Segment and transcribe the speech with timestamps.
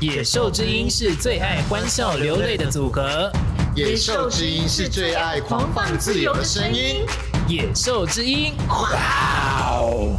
[0.00, 3.30] 野兽之音是最爱欢笑流泪的组合，
[3.76, 7.04] 野兽之音是最爱狂放自由的声音，
[7.46, 8.88] 野兽之音，哇
[9.68, 10.16] 哦！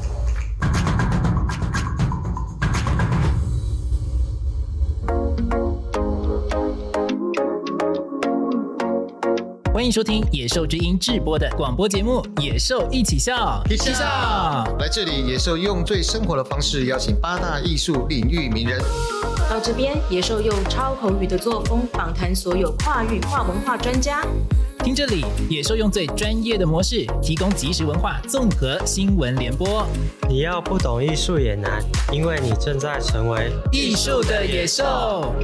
[9.74, 14.04] 欢迎收听野兽之音制播的广播节目《野兽一起笑》，一起笑。
[14.80, 18.80] 来这里，野兽用最生活的方式邀请八大艺术领域名人。
[19.52, 24.26] 到这边，野兽用超口语的作风访谈所有跨域跨文化专家。
[24.82, 29.86] 听这里，野兽用最专业的模式提供即时文化综合新闻联播。
[30.30, 31.84] 你要不懂艺术也难，
[32.14, 35.36] 因为你正在成为艺术的野兽。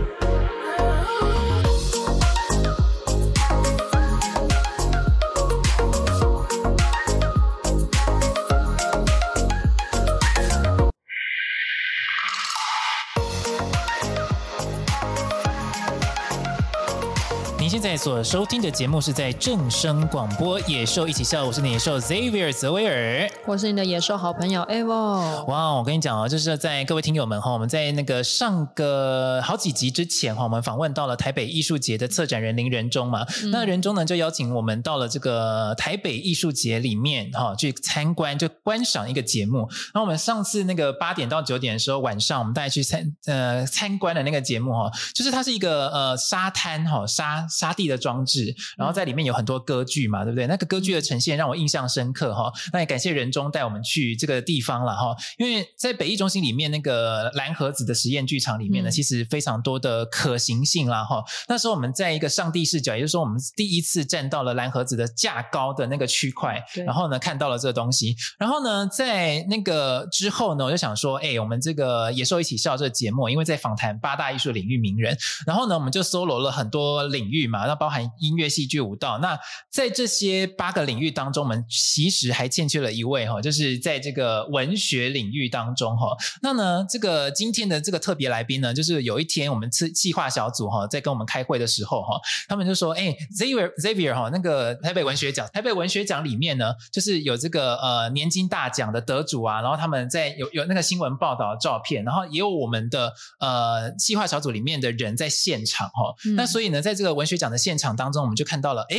[18.07, 25.43] 所收听的节目是在正声广播《野兽一起笑》，我是你的野兽 Xavier 泽维尔，我是你的野兽好朋友 Evo。
[25.47, 39.67] 哇，我跟你讲哦，就是在各位听友们哈，我们在那个上个好几集之前哈，我们访问到了台北艺术节的策展人林仁忠嘛，嗯、那仁忠呢就邀请我们到了这个台北艺术节里面哈，去参观就观赏一个节目。
[39.93, 47.67] 然后我们上次那个八点到九点的时候晚上，我们大家去参呃参观的那个节目哈，就是它是一个呃沙滩哈沙沙。
[47.67, 50.47] 沙地的装置，然后在里面有很多歌剧嘛，对不对？
[50.47, 52.51] 那个歌剧的呈现让我印象深刻哈。
[52.71, 55.15] 那也感谢仁中带我们去这个地方了哈。
[55.37, 61.23] 因为在北艺中心里面那个蓝盒子的实验剧场里面呢，其实非常多的可行性啦哈。
[61.47, 68.15] 那时候我们在一个上帝视角，也就是说我们第一次站到了蓝盒子的架高的那个区块，然后呢看到了这个东西。
[68.37, 77.65] 然后呢，在那个之后呢，我就想说，哎，我们这个野兽一起笑这个节目，因为在访谈八大艺术领域名人，然后呢，我们就搜罗了很多领域嘛。
[77.65, 79.19] 那包含音乐、戏剧、舞蹈。
[79.19, 79.39] 那
[79.71, 86.15] 在这些八个领域当中，我们其实还欠缺了一位哈，就是在这个文学领域当中哈。
[86.41, 106.15] 那呢，这个今天的这个特别来宾呢，就是有一天我们企企划小组哈，在跟我们开会的时候哈，他们就说：“哎，Xavier Xavier 哈，那个台北文学奖，台北文学奖里面呢，就是有这个呃年金大奖的得主啊，然后他们在有有那个新闻报道的照片，然后也有我们的呃计划小组里面的人在现场哈。
[106.25, 108.95] 嗯、那所以呢，在这个文学奖的现场当中，我们就看到了，哎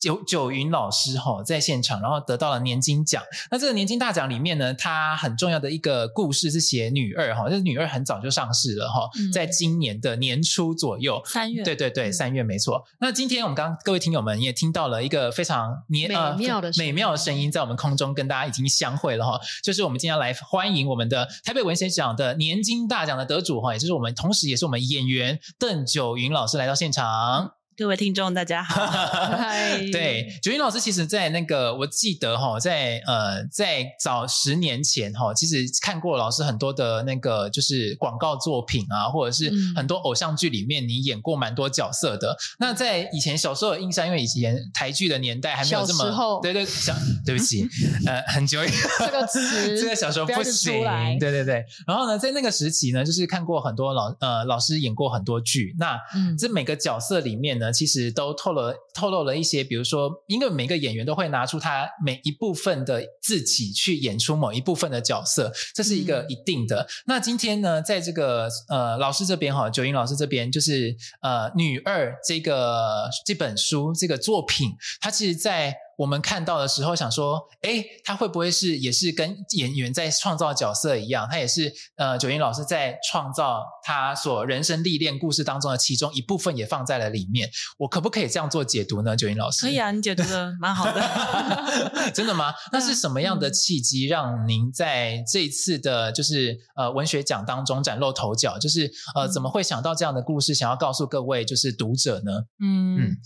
[0.00, 3.22] 九九云老师哈在现场，然后得到了年金奖。
[3.50, 12.84] 那这个年金大奖里面呢，它很重要的一个故事是写女二哈，就是女二很早就上市了哈，在今年的年初左右，三月，对对对，三月没错。
[13.00, 27.52] 那今天我们刚刚各位听友们也听到了一个非常美妙的美妙的声音，在我们空中跟大家已经相会了哈，就是我们今天要来欢迎我们的台北文学奖的年金大奖的得主哈，也就是我们同时也是我们演员邓九云老师来到现场。
[27.76, 28.86] 各位听众，大家好。
[29.90, 42.30] 对，九云老师，其实，在那个我记得哈，在呃，在早十年前哈，其实看过老师很多的那个就是广告作品啊，或者是很多偶像剧里面，你演过蛮多角色的。
[42.30, 46.94] 嗯、那在以前小时候的印象，因为以前台剧的年代还没有这么，对对，小
[47.26, 47.68] 对不起，
[48.06, 50.74] 呃，很久以前这个词，这个小时候不行，
[51.14, 51.64] 不对对对。
[51.88, 55.98] 然后呢，在那个时期呢，就是看过很多老呃老师演过很多剧，那
[56.38, 57.63] 这每个角色里面呢。
[57.72, 66.80] 其实都透露透露了一些，比如说，因为每个演员都会拿出他每一部分的自己去演出某一部分的角色，这是一个一定的。
[66.80, 74.70] 嗯、那今天呢，在这个呃老师这边哈，九音老师这边就是呃女二这个这本书这个作品，
[75.00, 75.76] 它其实在。
[75.98, 81.28] 我们看到的时候想说，哎，他会不会是也是跟演员在创造角色一样？
[81.30, 87.48] 他也是呃，九云老师在创造他所人生历练故事当中的其中一部分，也放在了里面。
[87.78, 89.16] 我可不可以这样做解读呢？
[89.16, 89.66] 九云老师？
[89.66, 91.00] 可以啊，你解读的 蛮好的。
[92.12, 92.52] 真的吗？
[92.72, 98.58] 那是什么样的契机让您在这一次的，就是呃文学奖当中崭露头角？
[98.58, 102.32] 就是呃，怎么会想到这样的故事，想要告诉各位就是读者呢？
[102.60, 102.96] 嗯。
[102.96, 103.16] 嗯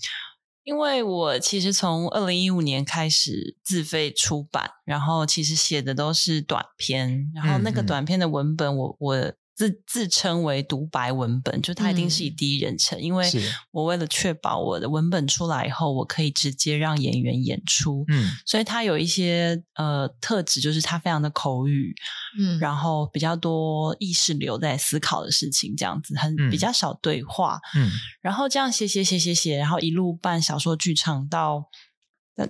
[0.69, 9.33] 因为我其实从二零一五年开始自费出版，然后其实写的都是短篇，然后那个短篇的文本我，我。
[9.59, 13.29] 自自称为独白文本，就它一定是以第一人称，嗯、因为
[13.73, 21.93] 我为了确保我的文本出来以后，我可以直接让演员演出，嗯，所以它有一些呃特质，就是它非常的口语，
[22.39, 27.91] 嗯，然后比较多意识流在思考的事情，这样子很比较少对话，嗯，
[28.23, 31.65] 然后这样写写写写写，然后一路办小说剧场到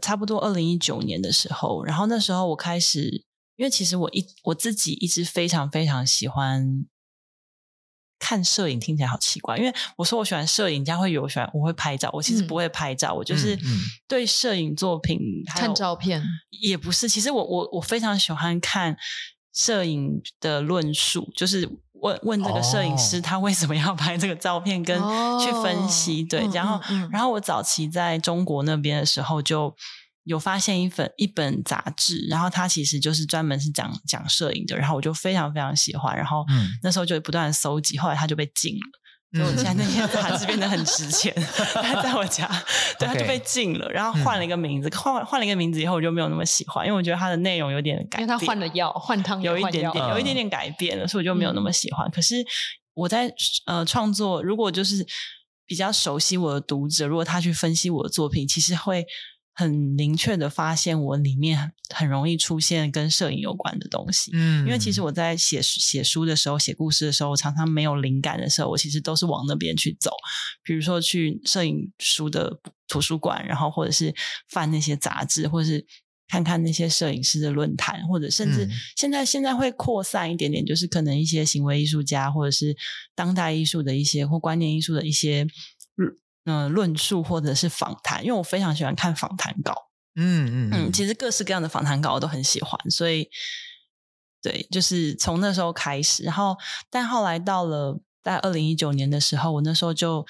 [0.02, 3.24] 差不多二零一九年的时候，然后那时候我开始，
[3.56, 6.84] 因为其实我一我自己一直非常非常喜欢。
[8.18, 13.58] 看摄影听起来好奇怪，因为我说我喜欢摄影，人家会有我喜欢，我会拍照，我其实不会拍照，我就是
[14.06, 15.18] 对摄影作品
[15.54, 17.08] 看照片也不是。
[17.08, 18.96] 其实我我我非常喜欢看
[19.54, 24.98] 摄影的论述，就是问问这个摄影师他为什么要拍这个照片，跟
[25.40, 26.22] 去分析。
[26.24, 26.80] 对，然后
[27.10, 29.74] 然后我早期在中国那边的时候就。
[30.28, 36.44] 有发现一本一本杂志，然后它其实就是专门是讲讲摄影的，然后我就非常非常喜欢，然后
[36.82, 41.34] 那时候就不断搜集，后来它就被禁了，所以我现在那些杂志变得很值钱，
[41.72, 42.46] 它在我家，
[42.98, 52.06] 对，它就被禁了，然后换了一个名字，换换了一个名字以后，我就没有那么喜欢，因为我觉得它的内容有点改变，因为它换了药，换汤有一点点，有一点点改变了，所以我就没有那么喜欢。
[52.10, 52.44] 可是
[52.92, 53.32] 我在
[53.64, 55.06] 呃创作，如果就是
[55.64, 59.06] 比较熟悉我的读者，如果他去分析我的作品，其实会。
[59.58, 64.30] 很明确的发现，我里面很容易出现跟摄影有关的东西。
[64.32, 70.12] 嗯，因为其实我在写写书的时候、写故事的时候，我常常没有灵感的时候，我其实都是往那边去走。
[70.62, 72.56] 比如说去摄影书的
[72.86, 74.14] 图书馆，然后或者是
[74.48, 75.84] 翻那些杂志，或者是
[76.28, 82.76] 看看那些摄影师的论坛，或者甚至现在现在会扩散一点点，就是可能一些行为艺术家，或者是
[83.16, 85.44] 当代艺术的一些或观念艺术的一些。
[86.48, 89.74] 嗯、呃，论述或者是访谈，因为我非常喜欢看访谈稿。
[90.16, 93.28] 嗯嗯嗯，其实各式各样的访谈稿我都很喜欢，所以
[94.42, 96.56] 对，就是从那时候开始，然后
[96.90, 100.26] 但后来到了在二零一九年的时候，我那时候就。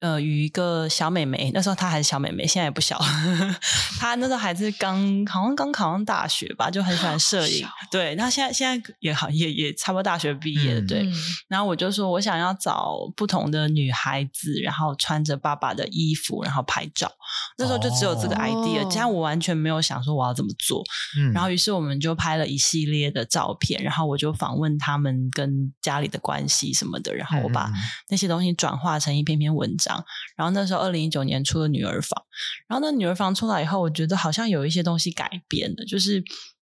[0.00, 2.98] 呃，与一个小妹妹，那时候她还是小妹妹，现在也不小。
[3.98, 7.66] 她那时候还是刚，好像刚考上大学吧，就很喜欢摄影。
[7.90, 10.80] 对，那现在现在也好，也也差不多大学毕业。
[10.82, 11.12] 对，嗯、
[11.48, 17.10] 然后我就说我想要找不同的女孩子，然后穿着爸爸的衣服，然后拍照。
[17.56, 20.82] 那时候就只有这个 idea，这样、哦、我完全没有想说我要怎么做。
[21.18, 27.70] 嗯、然后于是我们就拍了一系列的照片，然后我就访问他们跟家里的关系什么的，然后我把
[28.08, 30.04] 那些东西转化成一篇篇文章。
[30.36, 32.22] 然后那时候，二零一九年出了女儿房，
[32.68, 36.22] 然后那女儿房出来以后，我觉得好像有一些东西改变了，就是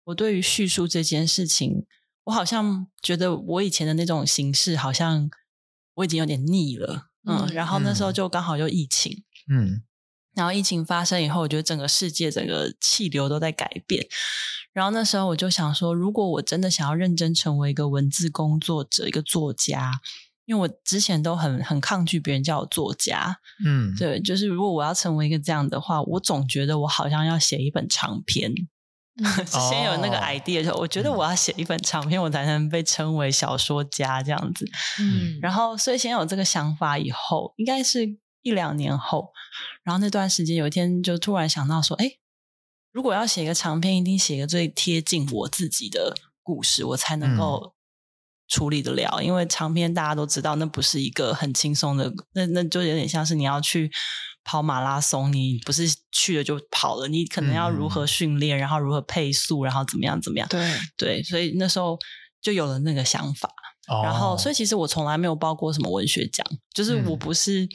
[0.04, 1.86] 我对于叙述这件事情，
[2.26, 5.30] 我好像觉得我以前的那种形式，好像
[5.96, 7.48] 我已经有点腻了，嗯。
[7.54, 9.84] 然后那时候就刚好就疫情，嗯。
[10.36, 14.06] 然后疫情发生以后，我觉得整个世界整个气流都在改变。
[14.74, 20.02] 然后那时候我就想说，如果我真的想要认真成为一个文字工作者，一个作家。
[20.46, 23.34] 因为我之前都很很抗拒别人叫我作家，
[23.66, 28.52] 嗯，对，就是如果我要成为一个这样的话，我总觉得我好像要写一本长篇，
[29.24, 34.70] 嗯、 先有那个 idea 的时候，我觉得我要写一本长篇，我才能被称为小说家这样子，
[35.00, 38.06] 嗯，然后所以先有这个想法以后，应该是
[38.44, 39.32] 一两年后，
[39.82, 42.12] 然后那段时间有一天就突然想到说，哎，
[42.92, 47.60] 如果要写一个长篇，一定写一个最贴近我自己的故事，我才能够。
[47.66, 47.72] 嗯
[48.50, 53.90] 处理得了，因为长篇大家都知道，那不是一个很轻松的，那那就有点像是你要去
[54.44, 60.48] 跑马拉松，你不是去了就跑了，你可能要如何训练，嗯、然后如何配速，然后怎么样怎么样。
[60.50, 61.98] 对对，所以那时候
[62.42, 63.50] 就有了那个想法，
[63.88, 66.46] 哦、然后所以其实我从来没有报过什么文学奖，
[66.76, 67.64] 就是我不是。
[67.64, 67.70] 嗯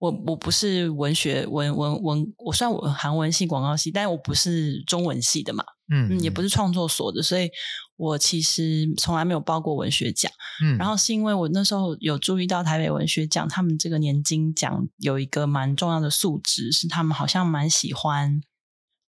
[0.00, 5.62] 我我不是文学文文文，我算我韩文系广告系，但我不是中文系的嘛，
[5.92, 7.50] 嗯，也不是创作所的，所以
[7.96, 10.32] 我其实从来没有报过文学奖。
[10.64, 18.40] 嗯，然后是因为我那时候有注意到台北文学奖，他们这个年金奖有一个蛮重要的素质，是他们好像蛮喜欢，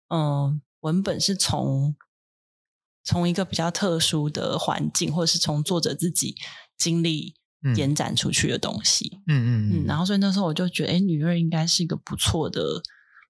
[0.08, 1.96] 嗯、呃，文本是从
[3.04, 6.34] 从一个比较特殊的环境，或者是从作者自己
[6.76, 7.36] 经历。
[7.76, 12.62] 延展出去的东西，嗯嗯嗯，嗯，然后所以那时候我就觉得，哎，女二应该是一个不错的、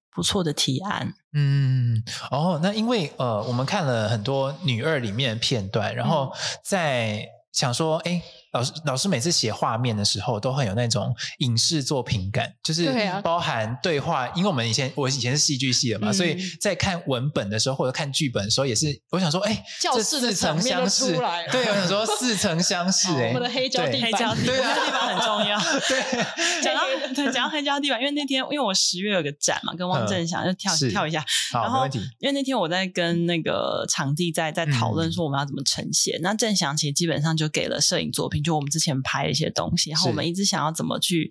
[0.10, 6.32] 不错的提案，嗯嗯，哦，那因为呃，我们看了很多女二里面的片段，然后
[6.64, 8.22] 在想说，哎。
[8.52, 12.92] 老师，老师每次写画面的时候，都很有那种影视作品感，就是
[13.24, 14.28] 包含对话。
[14.36, 21.14] 因为我们以前我以前是戏剧系的嘛，所以在看文本的时候或者看剧本的时候，也是我想说，哎，这似曾相识。
[21.50, 23.08] 对，我想说似曾相识。
[23.10, 25.58] 哎，我们的黑胶地板， 胶地板很重要。
[25.88, 26.82] 对，讲到
[27.16, 31.88] 对讲到黑胶地板，因为那天因为我十月有个展嘛，跟汪正祥就跳跳一下，然后
[32.20, 38.41] 因为那天我在跟那个场地在在讨论说我们要怎么呈现，那正祥其实基本上就给了摄影作品。
[38.42, 41.30] 就我们之前拍的一些东西，然后我们一直想要怎么去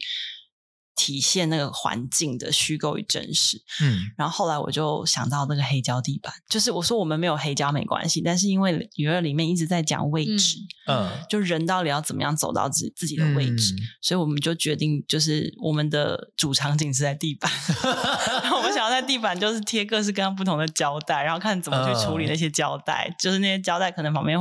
[0.96, 3.56] 体现那个环境的虚构与真实。
[3.80, 17.50] 嗯，然后后来我就想到那个黑胶地板，就是我说我们没有黑胶没关系，但是因为女二里面一直在讲位置，嗯，就人到底要怎么样走到自自己的位置，嗯、所以我们就决定，就是我们的主场景是在地板，
[18.42, 24.38] 然后我们想要在地板就是贴各式各样不同的胶带，然后看怎么去处理那些胶带，嗯、就是那些胶带可能旁边。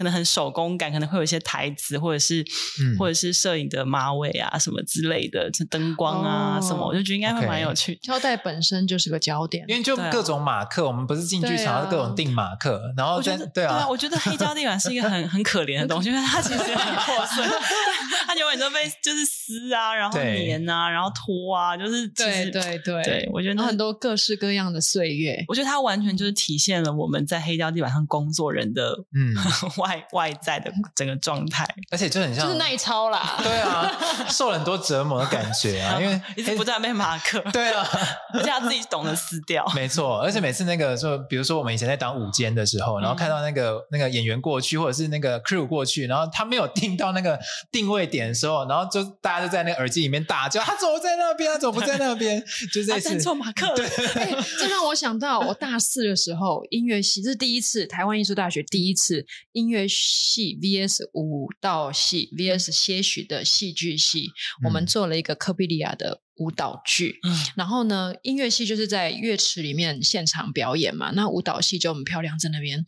[0.00, 2.40] 可能很手工感，可能会有一些台词，或者是、
[2.82, 7.94] 嗯、或者是摄影的马尾啊什么之类的，这灯光啊、哦、什么，我就觉得应该会蛮有趣。
[7.96, 17.44] 胶带本身就是个焦点，因为就各种马克，啊、我们不是进剧场，各种订马克，然后在对啊，我觉得黑胶地板是一个很 很可怜的东西，因为它其实很破碎，
[18.26, 29.36] 它永远都被就是撕啊，然后粘啊，然后拖啊，就是对对对，对我觉得很多各式各样的岁月，我觉得它完全就是体现了我们在黑胶地板上工作人的嗯
[29.90, 33.90] 外外在的整个状态，而且就很像就是耐操啦， 对啊，
[34.28, 37.86] 受了很多折磨的感觉啊，因为 一直不断被马克，对啊，
[38.34, 47.38] 而且他自己懂得撕掉，没错，而且每次那个就比如说我们以前在当午间的时候，然后看到那个、嗯、那个演员过去，或者是那个 crew 过去，然后他没有定到那个
[47.72, 51.50] 定位点的时候，然后就大家就在那个耳机里面大叫：“他怎么在那边？
[51.52, 52.42] 他怎么不在那边？”
[52.72, 53.74] 就这次错马克了。
[53.76, 64.30] 对，欸、这让我想到我大四的时候，音乐系这是第一次，台湾艺术大学第一次音乐系 VS 舞蹈系 VS 些许的戏剧系，
[64.62, 67.18] 嗯、我们做了一个科比利亚的舞蹈剧。
[67.26, 72.84] 嗯，然后呢，音乐系就是在乐池里面现场表演嘛，那舞蹈系就很漂亮，在那边。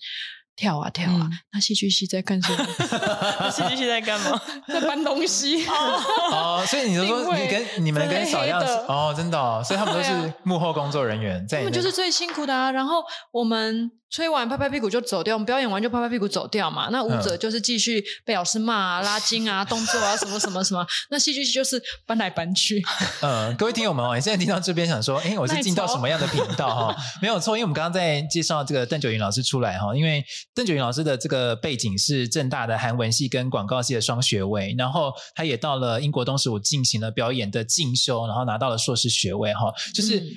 [0.55, 1.31] 跳啊跳啊！
[1.33, 2.63] 嗯、那戏剧系在干什么？
[3.51, 4.39] 戏剧系在干嘛？
[4.69, 5.65] 在搬东西。
[6.31, 12.71] 哦，所以你就说你跟你们跟小样哦，真的哦，所以他们都是幕后工作人员，在他们就是最辛苦的啊。
[12.71, 13.91] 然后我们。
[14.12, 16.90] 吹完拍拍屁股就走掉，我们表演完就拍拍屁股走掉嘛。
[16.92, 20.87] 那舞者就是继续被老师骂啊、拉筋啊、 动作啊什么什么什么。
[21.09, 22.83] 那戏剧系就是搬来搬去。
[23.23, 26.97] 嗯，各位听友们哦，你现在听到这边想说，哎，我是进到什么样的频道哈？
[27.23, 30.23] 没有错，因为我们刚刚在介绍这个邓九云老师出来哈，因为
[30.54, 40.21] 邓九云老师的这个背景是正大的韩文系跟广告系的双学位，然后他也到了英国东十五进行了表演的进修，然后拿到了硕士学位哈，就是。
[40.21, 40.31] 嗯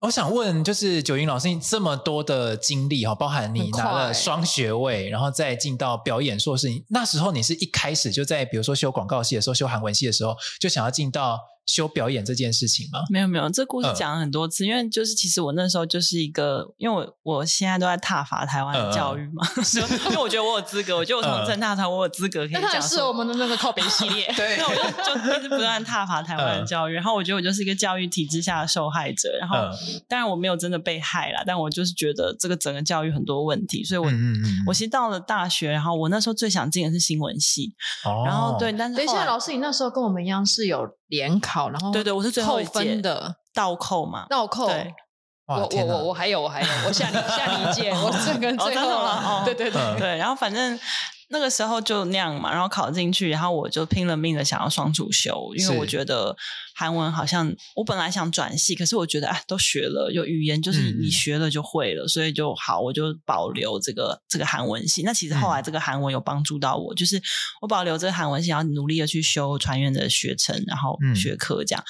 [0.00, 11.38] 我想问，就是九云老师，你这么多的经历哈，包含你拿了双学位，然后再进到表演硕士，那时候你是一开始就在，比如说修广告系的时候，修韩文系的时候，就想要进到。
[11.66, 13.00] 修表演这件事情吗？
[13.10, 22.62] 没有没有，这故事讲了很多次，嗯、因为就是其实我那时候就是一个，因为我我现在都在挞伐台湾的教育嘛， 嗯、因为我觉得我有资格，我觉得我从政大台我有资格可以讲。
[22.72, 34.34] 那是我们的那个靠北系列， 对，那我就就一直不断挞伐台湾的教育，嗯、然后我觉得我就是一个教育体制下的受害者，然后、嗯、当然我没有真的被害啦，但我就是觉得这个整个教育很多问题，所以我、嗯、
[34.66, 37.74] 我其实到了大学，然后我那时候最想进的是新闻系，
[38.04, 40.80] 哦、然后对，但是等一下老师，你那时候跟我们一样是有。
[41.10, 44.66] 联考，然后对对，我是最后分的倒扣嘛，倒扣。
[44.66, 44.94] 对，
[45.46, 49.42] 我我我我还有我还有，我下你下你一届， 我这个最后了。
[49.44, 50.78] 对对对对，然后反正
[51.32, 56.36] 那个时候就那样嘛，然后考进去，然后我就拼了命的想要双主修，因为我觉得
[56.74, 65.02] 韩文好像我本来想转系，可是我觉得哎，都学了，有语言就是你学了就会了，所以就好，我就保留这个这个韩文系。
[65.04, 67.22] 那其实后来这个韩文有帮助到我，就是
[67.62, 71.84] 我保留这个韩文系，然后努力的去修传院的学程，然后学科这样。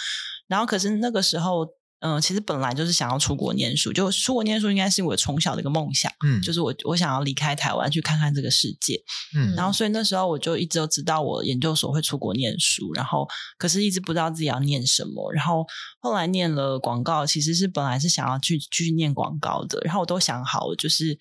[0.49, 1.67] 然后可是那个时候。
[2.01, 9.01] 嗯，其实本来就是想要出国念书，就出国念书应该是我从小的一个梦想，嗯，就是我我想要离开台湾去看看这个世界，
[9.37, 13.29] 嗯，然后所以那时候我就一直都知道我研究所会出国念书，然后
[13.59, 15.67] 可是一直不知道自己要念什么，然后
[16.01, 21.19] 后来念了广告，其实是本来是想要去去念广告的，然后我都想好，就是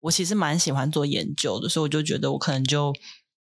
[0.00, 2.92] 我其实蛮喜欢做研究的，所以我就觉得我可能就。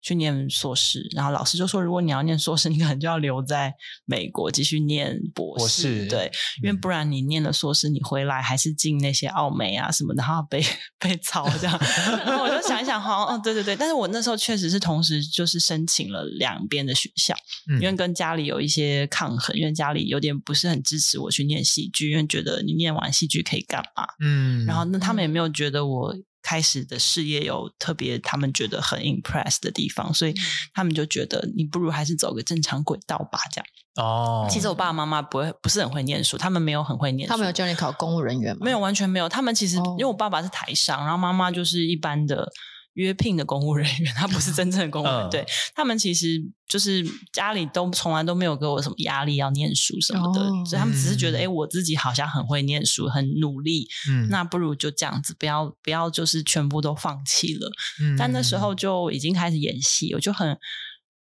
[0.00, 3.74] 去念硕士，然后老师就说：“如果你要念硕士，你可能就要留在
[4.04, 5.62] 美国继续念博士。
[5.62, 6.30] 博士对，
[6.62, 10.64] 因为不然你念了硕士，你回来还是进那些奥美啊什么的，然后被
[10.98, 11.76] 被操这样。
[12.24, 13.74] 然后我就想一想，好像，嗯，对对对。
[13.74, 17.34] 但是我那时候确实是同时就是申请了两边的学校，
[17.68, 24.06] 嗯、因为跟家里有一些抗衡，因为家里有点不是很支持我去念戏剧，因为觉得你念完戏剧可以干嘛？
[24.20, 30.34] 嗯，然后那他们也没有觉得我。”开始的事业有特别他们觉得很 impress 的地方，所以
[30.72, 33.66] 他们就觉得你不如还是走个正常轨道吧，这样。
[33.96, 37.32] 哦，其实我爸爸妈妈不会不是很会念书，他们没有很会念书。
[37.32, 38.60] 他们有教你考公务人员吗？
[38.62, 39.28] 没有，完全没有。
[39.28, 42.48] 他们其实、哦、因为我爸爸是台商，然后妈妈就是一般的。
[42.96, 45.16] 约聘的公务人员，他不是真正的公务员。
[45.28, 57.70] 嗯、对，他们其实就是家里都从来都没有给我什么压力要念书什么的，哦、所以他们只是觉得，哎、欸，我自己好像很会念书，很努力，嗯，那不如就这样子，不要不要就是全部都放弃了。
[58.02, 60.58] 嗯，但那时候就已经开始演戏，我就很，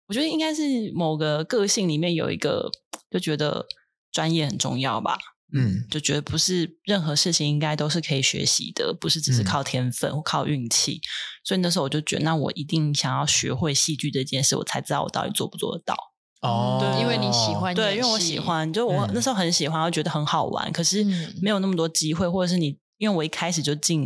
[0.07, 0.61] 我觉得应该是
[0.93, 2.69] 某个个性里面有一个，
[3.09, 3.65] 就觉得
[4.11, 5.17] 专业很重要吧。
[5.53, 10.95] 嗯，就觉得不是任何事情应该都是可以学习的，不是只是靠天分或靠运气。
[10.95, 11.01] 嗯、
[11.47, 15.95] 所以那时候我就觉得，那我一定想要学会戏剧这件事，我才知道我到底做不做得到。
[16.41, 21.05] 哦，对，因为你喜欢，对，因为我喜欢，就我那时候很喜欢，我觉得很好玩，可是
[21.41, 24.05] 没有那么多机会，或者是你，因为我一开始就进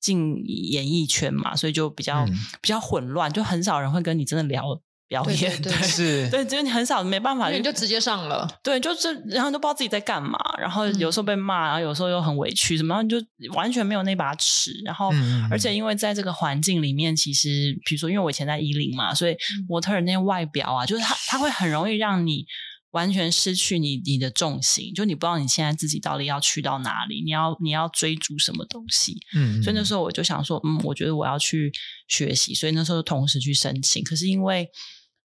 [0.00, 4.64] 进演艺圈嘛，所以就比较、嗯、比较混乱，就很少人会跟你真的聊。
[5.12, 5.72] 表演对对对。
[5.72, 5.82] 对。
[5.86, 14.70] 是， 对，就是你很少没办法，你就直接上了，对，就是然后都不知道自己在干嘛，然后有时候被骂，然后有时候又很委屈，什么，然后你就完全没有那把尺。
[14.86, 19.36] 然后，嗯、而且因为在这个环境里面，其实比如说，因为我以前在伊林嘛，所以
[19.68, 22.46] 模特儿那些外表啊，就是他他会很容易让你
[22.92, 29.16] 完全失去你你的重心，就你不知道你现在自己到底要去到哪里，你要你要追逐什么东西。
[29.34, 31.70] 嗯，所以那时候我就想说，嗯，我觉得我要去
[32.08, 34.68] 学习，所以那时候同时去申请，可是因为。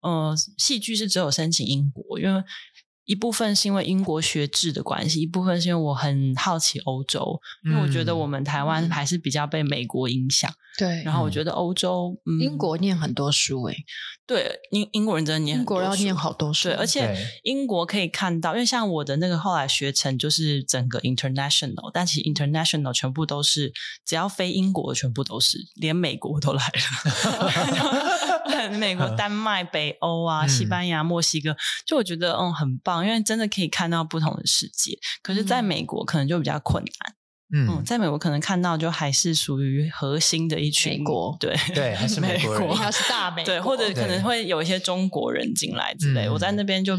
[0.01, 2.43] 呃，戏剧是只有申请英国，因为
[3.05, 10.51] 一部分是因为英国学制的关系，一部分是因为我很好奇欧洲，因为我觉得我们台湾还是比较被美国影响。
[10.77, 13.75] 对，然后我觉得欧洲，嗯、英国念很多书诶，
[14.25, 17.13] 对，英英国人真的念很多书，英国要念好多书，对，而且
[17.43, 23.73] 英国可以看到，因为像我的那个后来学成就是整个 international，但其实 international 全部都是
[24.05, 28.28] 只要非英国全部都是，连美国都来了，
[28.71, 34.97] 美国、丹麦、北欧啊、西班牙、墨西哥，就我觉得嗯很棒，因为真的可以看到不同的世界。
[35.21, 37.15] 可是在美国可能就比较困难。
[37.51, 46.29] 嗯，在美国可能看到就还是属于核心的一群美国，对对，还是 美国人，还是大美，对，或者可能会有一些中国人进来之类。
[46.29, 46.95] 我在那边就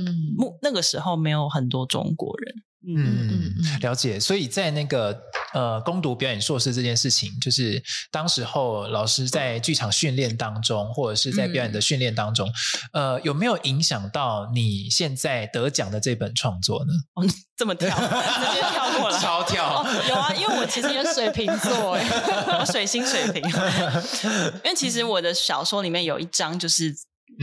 [0.61, 2.55] 那个时候没有很多中国人。
[2.87, 4.19] 嗯嗯嗯，了解。
[4.19, 5.21] 所以在那个
[5.53, 12.51] 呃攻读表演硕士这件事情，就是当时候老师在剧场训练当中，或者是在表演的训练当中，
[12.93, 16.93] 呃，有没有影响到你现在得奖的这本创作呢？
[17.15, 17.25] 哦，
[17.57, 19.83] 这么跳，直接跳过了， 超跳。
[19.83, 23.43] 哦，有啊，因为我其实有水瓶座，哎，我水星水瓶。
[24.65, 26.95] 因为其实我的小说里面有一章就是。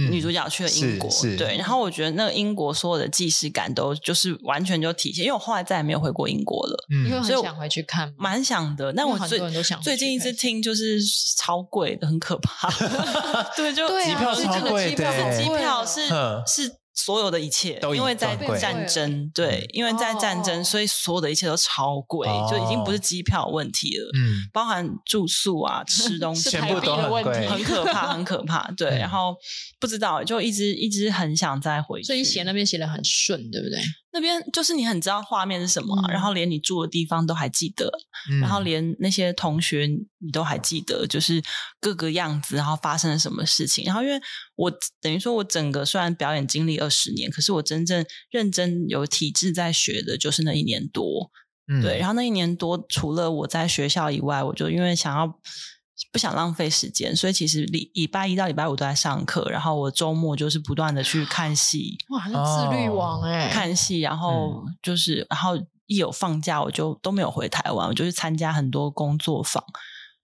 [0.09, 8.93] 女主角去了英国，嗯、对，然后我觉得那个英国所有的既视感都就是完全就体现，因为我后来再也没有回过英国了，嗯，因为很想回去看，蛮想的。
[8.93, 9.39] 但我最
[9.81, 10.99] 最近一次听就是
[11.37, 12.69] 超贵的，很可怕，
[13.57, 16.07] 对，就机票超贵的，机票是
[16.45, 16.76] 是。
[16.97, 28.89] 所有的一切，因为在战争，对，因为在战争，所以所有的一切都超贵，就已经不是机票问题了，嗯，包含住宿啊、吃东西， 全部都很贵，很可怕，很可怕，对。
[28.97, 29.35] 然后
[29.79, 32.07] 不知道，就一直一直很想再回去。
[32.07, 33.79] 所以写那边写的很顺，对不对？
[34.17, 37.87] 那边就是你很知道画面是什么，然后连你住的地方都还记得，
[38.41, 41.39] 然后连那些同学你都还记得，就是
[41.79, 43.85] 各个样子，然后发生了什么事情。
[43.85, 44.19] 然后因为
[44.55, 51.29] 我等于说，我整个虽然表演经历二十年，可是我真正认真有体制在学的，就是那一年多。
[51.67, 55.39] 嗯对，然后那一年多，除了我在学校以外，我就因为想要。
[56.11, 61.97] 不想浪费时间，所以其实礼礼拜一到礼拜五都在上课，然后我周末就是不断的去看戏。
[62.09, 63.49] 哇，是自律王哎！
[63.49, 65.57] 看戏，然后就是，然后
[65.87, 69.63] 一有放假我就都没有回台湾，我就去参加很多工作坊。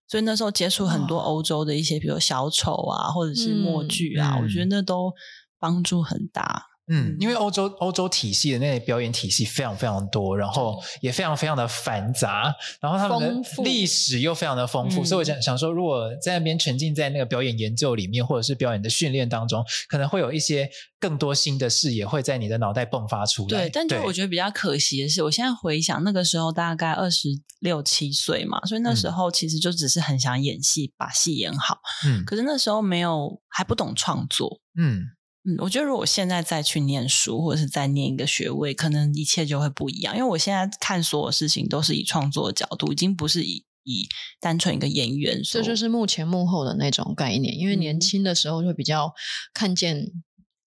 [0.08, 5.12] 所以那时候接触很多欧洲的一些，比如小丑啊，或者是默剧啊，我觉得那都
[5.60, 6.68] 帮助很大。
[6.88, 20.70] 嗯，因为欧洲欧洲体系的那些表演体系非常非常多，然后也非常非常的繁杂，然后他们的历史又非常的丰富，嗯、所以我想想说，如果在那边沉浸在那个表演研究里面，或者是表演的训练当中，可能会有一些
[21.00, 23.48] 更多新的视野会在你的脑袋迸发出来。
[23.48, 27.30] 对，但就我觉得比较可惜的是，我现在回想那个时候大概二十
[27.62, 31.78] 六七岁嘛，所以那时候其实就只是很想演戏，把戏演好。
[32.06, 34.60] 嗯，可是那时候没有还不懂创作。
[34.78, 35.04] 嗯。
[35.46, 40.16] 嗯，我觉得如果我现在再去念书，或者是再念一个学位，可能一切就会不一样。
[40.16, 44.08] 因为我现在看所有事情都是以创作的角度，已经不是以以
[44.40, 45.42] 单纯一个演员。
[45.44, 47.58] 这就是幕前幕后的那种概念。
[47.58, 49.14] 因为年轻的时候会比较
[49.54, 50.12] 看见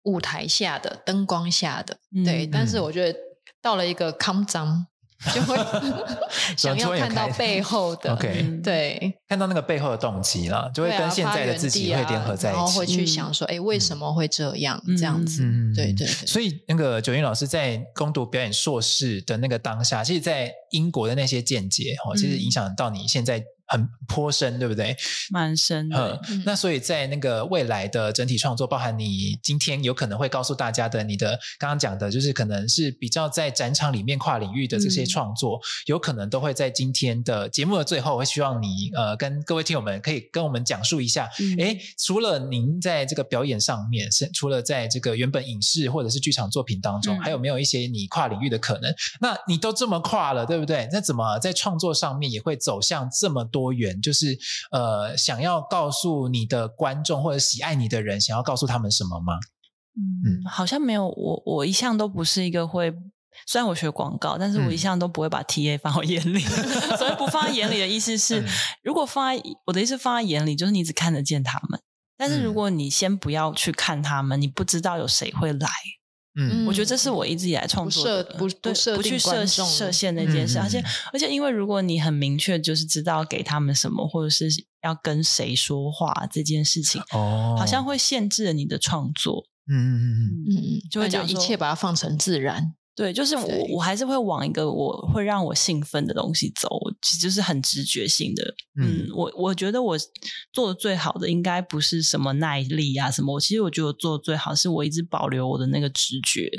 [0.04, 2.46] 舞台下的灯光下的，嗯、对。
[2.46, 3.18] 但是我觉得
[3.62, 4.88] 到了一个康张。
[5.34, 5.56] 就会
[6.58, 14.82] 想要看到背后的，OK，对，看到那个背后的动机了，就会跟现在的自己会联合在一起，然后会去想说，哎，为什么会这样？
[14.98, 15.44] 这样子，
[15.76, 16.06] 对对。
[16.06, 23.44] 所以那个九云老师在攻读表演硕士的那个当下，其实，在英国的那些见解，哦，其实影响到你现在。
[23.68, 24.96] 很颇深，对不对？
[25.32, 26.22] 蛮深的。
[26.30, 41.26] 嗯，那所以在那个未来的整体创作，包含你今天有可能会告诉大家的，你的刚刚讲的，就是可能是比较在展场里面跨领域的这些创作，嗯、有可能都会在今天的节目的最后，我会希望你呃跟各位听友们可以跟我们讲述一下，
[41.60, 48.94] 哎、嗯，除了您在这个表演上面，是除了在这个原本影视或者是剧场作品当中，嗯、还有没有一些你跨领域的可能？
[49.20, 50.88] 那你都这么跨了，对不对？
[50.92, 54.38] 那怎么在创作上面也会走向这么多元，就是
[54.72, 59.36] 呃，想要告诉你的观众或者喜爱你的人，想要告诉他们什么吗？
[59.96, 61.08] 嗯，好像没有。
[61.08, 62.94] 我我一向都不是一个会
[63.48, 66.40] 虽然我学广告，但是我一向都不会把 TA 放在眼里。
[67.00, 68.44] 所以不放在眼里的意思是，
[68.84, 71.80] 如果放在我的意思放在眼里，就是你只看得见他们。
[72.18, 75.70] 但是如果你先不要去看他们，你不知道有谁会来。
[76.36, 84.48] 嗯，我觉得这是我一直以来创作的不设不设不去设设限那件事，而且而且因为如果你很明确就是知道给他们什么，或者是
[84.84, 89.46] 要跟谁说话这件事情，哦，好像会限制了你的创作。
[89.68, 90.56] 嗯嗯嗯嗯。
[90.56, 92.74] 嗯，就会讲一切把它放成自然。
[92.96, 96.70] 对，就是我我还是会往一个我会让我兴奋的东西走，
[97.02, 98.56] 其实就是很直觉性的。
[98.82, 99.98] 嗯，我我觉得我
[100.54, 106.50] 做的最好的应该不是什么耐力啊什么，我其实我觉得我做的最好是我一直保留我的那个直觉，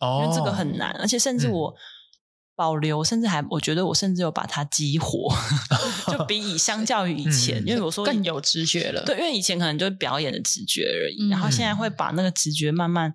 [0.00, 1.72] 哦，因为这个很难，而且甚至我
[2.56, 5.32] 保留，嗯、甚至还我觉得我甚至有把它激活，
[6.10, 9.04] 就比以相较于以前，嗯、因为我说更有直觉了。
[9.04, 13.14] 对，因为以前可能就是表演的直觉而已，嗯、然后现在会把那个直觉慢慢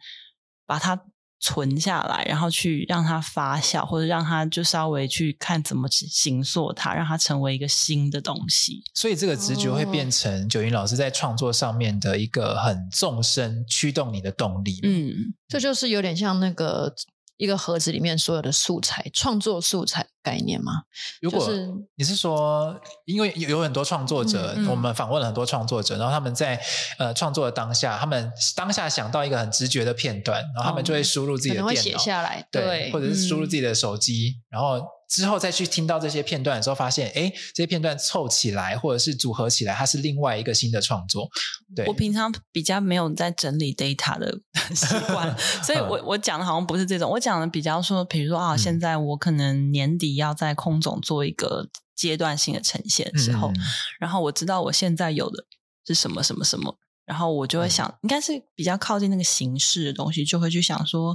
[0.65, 1.03] 把它。
[1.41, 8.81] 存下来，然后去让它发酵，或者让它就稍微去看怎么形塑它，让它成为一个新的东西。
[8.93, 14.79] 所以这个直觉会变成九云老师在创作上面的一个很纵深驱动你的动力。
[14.83, 16.95] 嗯，这就是有点像那个。
[17.37, 20.83] 一个盒子里面所有的素材，创作素材概念吗？
[21.21, 21.49] 如果
[21.95, 26.61] 你是说，因为有很多创作者，嗯嗯、我们访问了很多创作者，然后他们在
[26.97, 34.81] 呃创作的当下，他们当下想到一个很直觉的片段，然后他们就会输入自己的电脑，会写下来，对，对或者是输入自己的手机，嗯、然后。
[35.11, 41.27] 之后再去听到这些片段的时候，发现，哎，这些片段凑起来或者是组合起来，它是另外一个新的创作。
[41.75, 44.33] 对，我平常比较没有在整理 data 的
[44.73, 53.55] 习惯， 所以我我讲的好像不是这种，我讲的比较说，比如说啊，现在我可能年底要在空总做一个阶段性的呈现的时候，嗯、
[53.99, 55.43] 然后我知道我现在有的
[55.85, 61.13] 是什么什么什么，然后我就会想，嗯、应该是比较靠近那个形式的东西，就会去想说，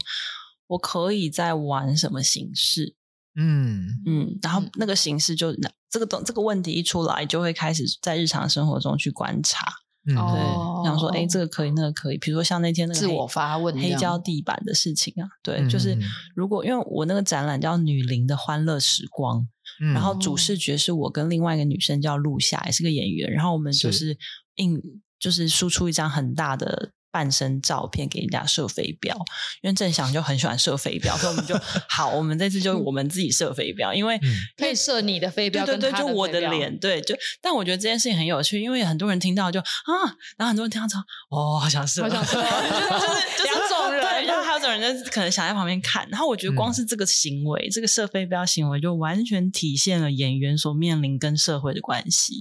[0.66, 2.94] 我可以在玩什么形式。
[3.36, 9.66] 嗯嗯，然后那个形式就那这个东这个问题一出来，就会开始在日常生活中去观察。
[10.08, 12.18] 嗯，对，想说哎，这个可以，那个可以。
[12.18, 15.98] 比如说像那天那个自我发问黑胶地板的事情啊，对，就是
[16.34, 19.46] 如果因为我那个展览叫“女伶的欢乐时光”，
[19.92, 24.16] 然后主视觉是我跟另外一个女生叫陆夏，也是个演员，然后我们就是
[24.56, 24.80] 印
[25.18, 26.90] 就是输出一张很大的。
[27.16, 29.16] 半身照片给人家射飞镖，
[29.62, 34.20] 因为郑翔就很喜欢射飞镖，所以我们就 好，我们这次就我们自己射飞镖，因为
[34.54, 41.00] 可以射你的飞镖，对对对，就我的脸，对，就但我觉得这件事情很有趣，因为很多人听到就啊，然后很多人听到说
[41.30, 52.34] 哦，好想射，好想射，就是两种人，对，然后还有种人就可能想在旁边看，然后我觉得光是这个行为，这个射飞镖行为就完全体现了演员所面临跟社会的关系，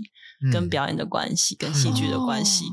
[0.51, 2.65] 跟表演的关系，跟戏剧的关系，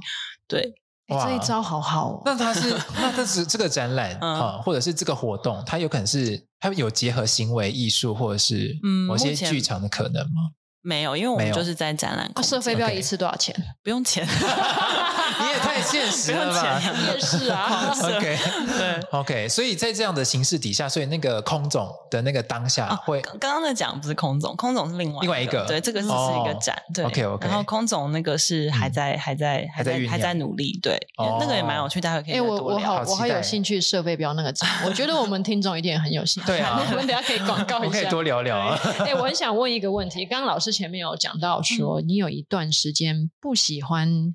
[0.48, 0.74] 对。
[1.08, 2.22] 哇这一招好好哦！
[2.24, 10.52] 那他是 那这是这个展览啊，或者是这个活动，它有可能是它有结合行为艺术或者是某些剧场的可能吗？
[10.84, 12.30] 没有，因为我们就是在展览。
[12.42, 13.54] 射飞镖一次多少钱？
[13.82, 14.26] 不用钱。
[15.40, 16.80] 你也太现实了吧！
[17.12, 17.92] 也是啊。
[18.02, 18.38] OK，
[18.78, 19.48] 对，OK。
[19.48, 25.64] 所以在这样的形式底下，所以那个空总的那个当下会，刚刚在讲不是空总，空总是另外另外一个。
[25.66, 26.76] 对，这个只是一个展。
[26.94, 27.48] 对，OK OK。
[27.48, 30.78] 然后空总那个是还在还在还在还在努力。
[30.82, 30.98] 对，
[31.40, 32.54] 那个也蛮有趣，待会可以多聊。
[32.54, 36.46] 我我好我好有兴趣设备标那个展， 我觉得我们听众一定很有兴趣。
[36.46, 38.78] 对啊，我们等下可以广告一下，可以多聊聊啊。
[39.00, 44.34] 哎，我很想问一个问题，刚刚老师前面有讲到说，你有一段时间不喜欢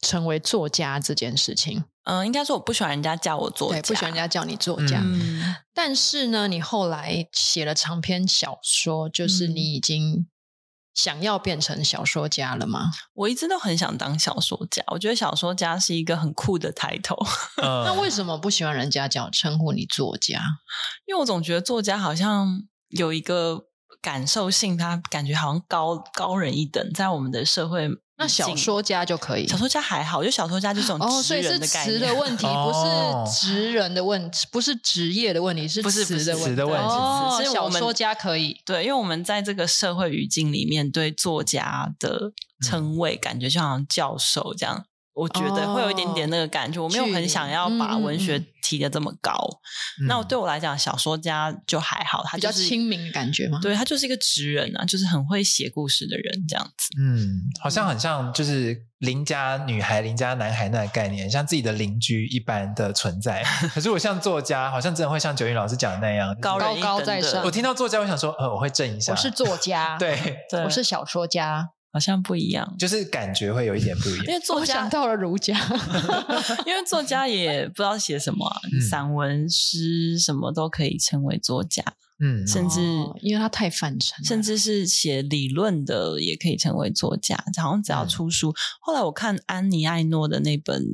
[0.00, 1.84] 成为作家这件事情。
[2.04, 5.00] 嗯，应该说我不喜欢人家叫我作家，不喜欢人家叫你作家。
[5.04, 10.26] 嗯，但是呢，你后来写了长篇小说，就是你已经
[10.94, 12.90] 想要变成小说家了吗？
[13.14, 17.14] 我一直都很想当小说家，我觉得小说家是一个很酷的抬头。
[17.62, 20.40] 嗯，那为什么不喜欢人家叫称呼你作家？
[21.06, 23.66] 因为我总觉得作家好像有一个。
[24.02, 27.86] 感受性，他感觉好像高高人一等，在我们的社会。
[28.20, 31.96] 那小说家就可以，小说家还好，就小说家这种职人的概念。
[31.96, 36.22] 哦，所以是词的问题，不是职人的问题，不是职业的问题，是词
[36.54, 36.86] 的问题。
[36.86, 44.84] 哦，小说家可以，对，因为我们在这个社会语境里面，对作家的称谓，感觉就好像教授这样。
[45.12, 49.34] 我觉得会有一点点那个感觉，我没有很想要把文学提的这么高。
[50.06, 53.58] 那对我来讲，小说家就还好，他比较亲民的感觉吗？
[53.60, 56.88] 对，他就是一个职人啊，就是很会写故事的人这样子。
[57.00, 63.42] 嗯，好像很像就是邻家女孩、邻家男孩那个概念，像自己的邻居一般的存在。
[63.74, 67.42] 可是我像作家，好像真的会像九云老师讲的那样，高高高在上。
[67.44, 69.12] 我听到作家，我想说，呃，我会震一下。
[69.12, 71.70] 我是作家，对，我是小说家。
[71.92, 74.26] 好像不一样，就是感觉会有一点不一样。
[74.26, 75.58] 因为作家想到了儒家，
[76.64, 81.82] 因为作家也不知道写什么、啊，嗯、散文诗什么都可以称为作家，
[82.20, 87.36] 嗯，甚至、哦、因为他太泛称，甚至是写理论的也可以成为作家。
[87.60, 90.82] 好像只要出书，嗯、后来我看安妮艾诺的那本《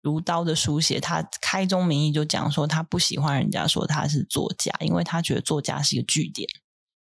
[0.00, 6.48] 如刀的书写》，他开宗明义就讲说，他不喜欢人家说他是作家，因为他觉得作家是一个据点。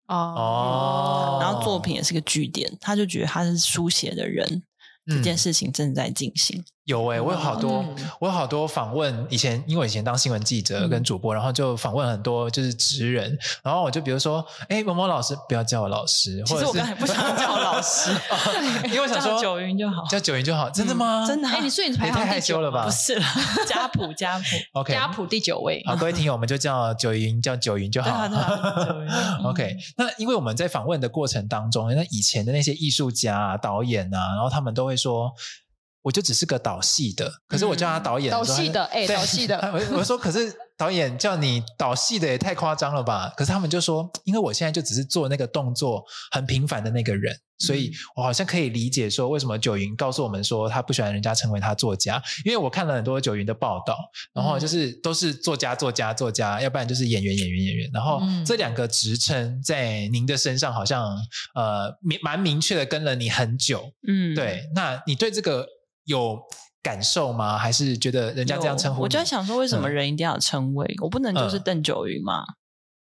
[0.08, 4.64] 哦，然后作品也是个据点，他就觉得他是书写的人，
[5.08, 6.64] 嗯、这件事情正在进行。
[6.88, 9.28] 有诶、欸，我有好多，嗯、我有好多访问。
[9.30, 13.38] 以前因为我以前当新闻记者跟主播，嗯、然后就访问很多就是职人。
[13.62, 16.42] 然后我就比如说，哎，某某老师，不要叫我老师。
[16.46, 18.10] 其实我刚才不想叫我老师，
[18.88, 20.70] 因为我想说叫九云就好，叫九云就好。
[20.70, 21.26] 真的吗？
[21.26, 21.56] 嗯、真的、啊？
[21.56, 22.86] 哎，你说你排太害羞了吧？
[22.86, 23.26] 不是了，
[23.68, 25.84] 家谱家谱，OK，家谱第九位。
[25.86, 28.10] 好，各位听友，我们就叫九云，叫九云就好。
[29.44, 35.34] OK，那因为我们在访问的过程当中，那以前的那些艺术家、啊、导演啊，然后他们都会说。
[36.08, 38.32] 我就只是个导戏的，可是我叫他导演。
[38.32, 39.60] 导戏的，哎，导戏的。
[39.92, 43.34] 我我说，可是导演叫你导戏的也太夸张了吧？
[43.36, 53.98] 可是他们就说，因为我现在就只是做那个动作很平凡的那个人，所以我好像可以理解说，为什么九云告诉我们说他不喜欢人家成为他作家，因为我看了很多九云的报道，
[54.34, 57.90] 然后就是都是作家、作家、作家，要不然就是演员、演员、演员。
[57.94, 61.18] 然后这两个职称在您的身上好像
[61.54, 63.92] 呃明蛮明确的跟了你很久。
[64.08, 64.70] 嗯，对。
[64.74, 65.68] 那你对这个？
[66.08, 66.40] 有
[66.82, 67.58] 感受吗？
[67.58, 69.04] 还是觉得人家这样称呼？
[69.04, 70.86] 我就在想说，为什么人一定要有称谓？
[70.86, 72.44] 嗯、我不能就是邓九云吗？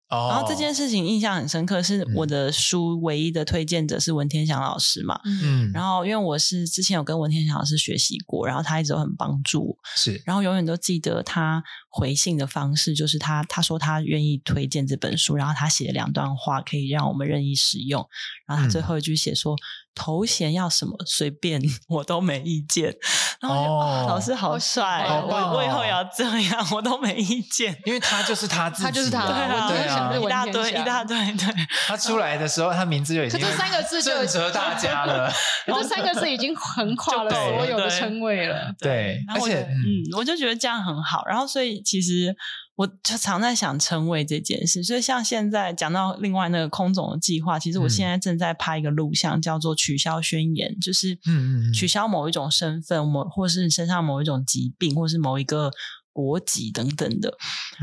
[0.10, 5.20] 哦、然后这件事情印象很深刻，是我的书唯一的推荐者是文天祥老师嘛。
[5.26, 9.78] 嗯，然后因为我是之前有跟文天祥老师学习过，然后他一直都很帮助我。
[9.98, 11.62] 是，然后永远都记得他
[11.98, 18.08] 回信的方式，就是他他说他愿意推荐这本书，然后他写了两段话可以让我们任意使用，
[18.46, 19.56] 然后他最后一句写说。
[19.56, 19.58] 嗯
[20.00, 22.96] 头衔要什么随便， 我都没意见。
[23.42, 27.76] 然后、哦、老师好帅，好棒哦、我我以后也要这样，我都没意见。
[27.84, 31.48] 因为他就是他自己，他就是他，对啊，对啊，一大堆，一大堆，对。
[31.90, 35.34] 他出来的时候，他名字就已经这三个字就震 慑大家了。
[35.66, 38.72] 这三个字已经横跨了所有的称谓了。
[38.78, 41.26] 对，而且嗯，我就觉得这样很好。
[41.26, 42.36] 然后，所以其实。
[42.78, 55.72] 我就常在想称谓这件事，所以像现在讲到另外那个空总的计划，其实我现在正在拍一个录像，叫做取消宣言，就是嗯嗯取消某一种身份，某或是身上某一种疾病，或是某一个
[56.14, 57.36] 国籍等等的。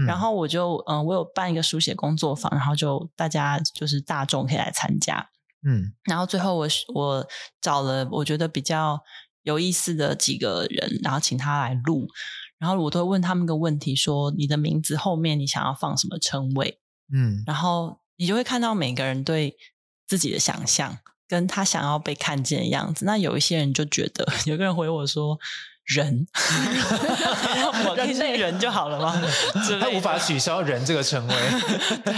[0.07, 5.29] 然后我就嗯，我有办一个书写工作坊，然后就大家就是大众可以来参加，
[5.67, 7.27] 嗯，然后最后我我
[7.61, 9.01] 找了我觉得比较
[9.43, 12.07] 有意思的几个人，然后请他来录。
[12.65, 16.81] 然后我都会问他们一个问题：说你的名字后面你想要放什么称谓？
[17.13, 19.55] 嗯，然后你就会看到每个人对
[20.07, 20.97] 自己的想象，
[21.29, 23.05] 跟他想要被看见的样子。
[23.05, 25.39] 那有一些人就觉得， 有个人回我说
[25.85, 26.27] ：“人，
[27.87, 29.23] 我可以是人就好了吗？
[29.79, 31.35] ”他无法取消“人”这个称谓。
[32.03, 32.15] 对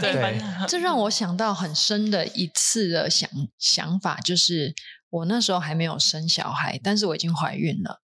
[0.00, 3.30] 对，对这让我想到很深的一次的想
[3.60, 4.74] 想法，就是。
[5.14, 8.00] 我那时候还没有生小孩，但是我已经怀孕了。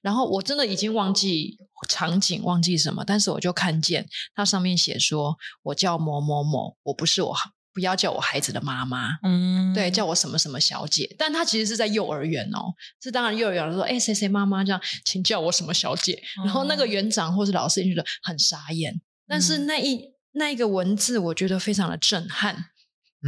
[0.00, 1.58] 然后我真的已经忘记
[1.90, 7.36] 场景，忘记什么，但是我就看见它上面写说：“我叫某某某，我不是我，
[7.74, 11.14] 不要叫我孩子的妈妈。”嗯，对，叫我什么什么小姐。
[11.18, 12.72] 但他其实是在幼儿园哦，
[13.02, 16.14] 是当然幼儿园说：“哎，谁谁妈妈这样，请叫我什么小姐。
[16.40, 18.98] 嗯”然后那个园长或是老师就觉得很傻眼。
[19.28, 20.00] 但是那一
[20.32, 22.70] 那一个文字，我觉得非常的震撼。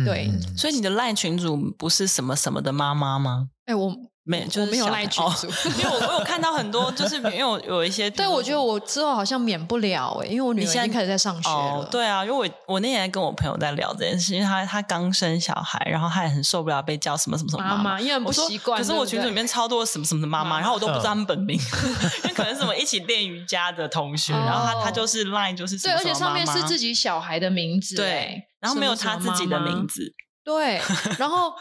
[0.05, 3.49] 对，嗯、所以你的赖群主不是什么什么的妈妈吗？
[3.65, 3.95] 哎，我
[4.27, 11.57] 没，就是没有赖群主， 哦、因为我我有看到很多，就是因为我有一些， 对，我觉得我之后好像免不了哎，因为我女儿已经开始在上学了。
[11.57, 18.77] 哦、对啊，因为我我那天跟我朋友在聊这件事，因为他他刚生小孩，然后他也很受不了被叫什么什么什么妈妈，因为很不习惯。
[18.77, 30.13] 可是我群组里面超多什么什么的妈妈，然后我都不知道他们本名，嗯、 因为可能是什么一起练瑜伽的同学，哦、然后他他就是赖就是什么什么对，而且上面是自己小孩的名字，对，然后没有他自己的名字。
[30.45, 30.81] 对，
[31.19, 31.53] 然后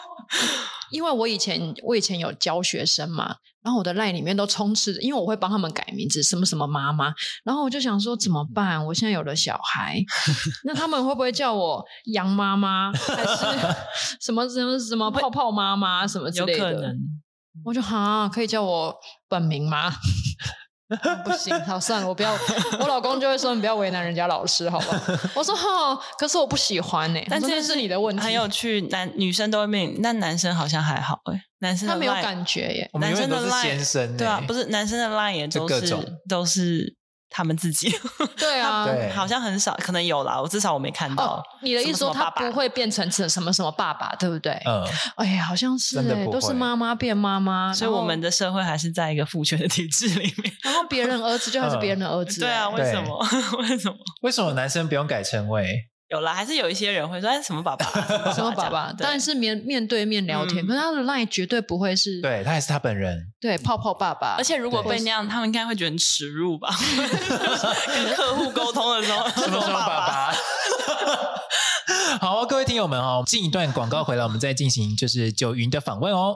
[0.91, 8.85] 因为我以前我以前有教学生嘛，然后我的 LINE 里面都充斥着，因为我会帮他们改名字，什么什么妈妈，然后我就想说怎么办？
[8.85, 9.99] 我现在有了小孩，
[10.63, 11.83] 那他们会不会叫我
[12.13, 13.75] 杨妈妈，还是
[14.21, 16.95] 什么什么什么泡泡妈妈什么之类的？
[17.63, 18.95] 我就哈可以叫我
[19.27, 19.91] 本名吗？
[20.87, 22.31] 啊、不行，好算了，我不要。
[22.79, 24.99] 我老公就会说：“你不要为难人家老师，好不好？”
[25.33, 28.21] 我说：“好，可是我不喜欢呢、欸。”但这件是你的问题。
[28.21, 31.41] 很有趣，男女生都会命，但男生好像还好哎。
[31.59, 32.89] 男生他没有感觉耶。
[32.99, 36.95] 男生的 line 先生对啊，不是男生的 line 也都是都是
[37.35, 37.93] 他们自己。
[38.39, 41.25] 对啊，对好像很少，可能有啦，我至少我没看到。
[41.25, 44.53] 哦，你的意思说他什么什么爸爸不会变成成什么什么爸爸，对不对？
[44.65, 50.53] 嗯，哎呀，好像是哎，真的不会都是妈妈变妈妈，所以我们的社会还是在一个父权的体制里面。
[50.63, 53.19] 然后别人儿子就还是别人的儿子，对啊，为什么？
[53.59, 53.97] 为什么？
[54.21, 55.67] 为什么男生不用改称谓？
[56.09, 57.85] 有啦，还是有一些人会说：“哎，什么爸爸？
[58.31, 64.35] 什么爸爸？”但是面面对面聊天，嗯、可是他的 line 绝对不会是，对他也是他本人，对泡泡爸爸。
[64.37, 66.69] 而且如果被那样，他们应该会觉得很耻辱吧？
[67.87, 70.35] 跟客户沟通的时候，什么什么爸爸？
[72.21, 76.35] 好，各位听友们哦，进一段广告回来，我们再进行就是九云的访问哦。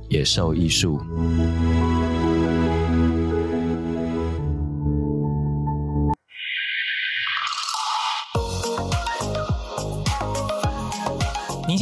[0.11, 0.99] 野兽艺术。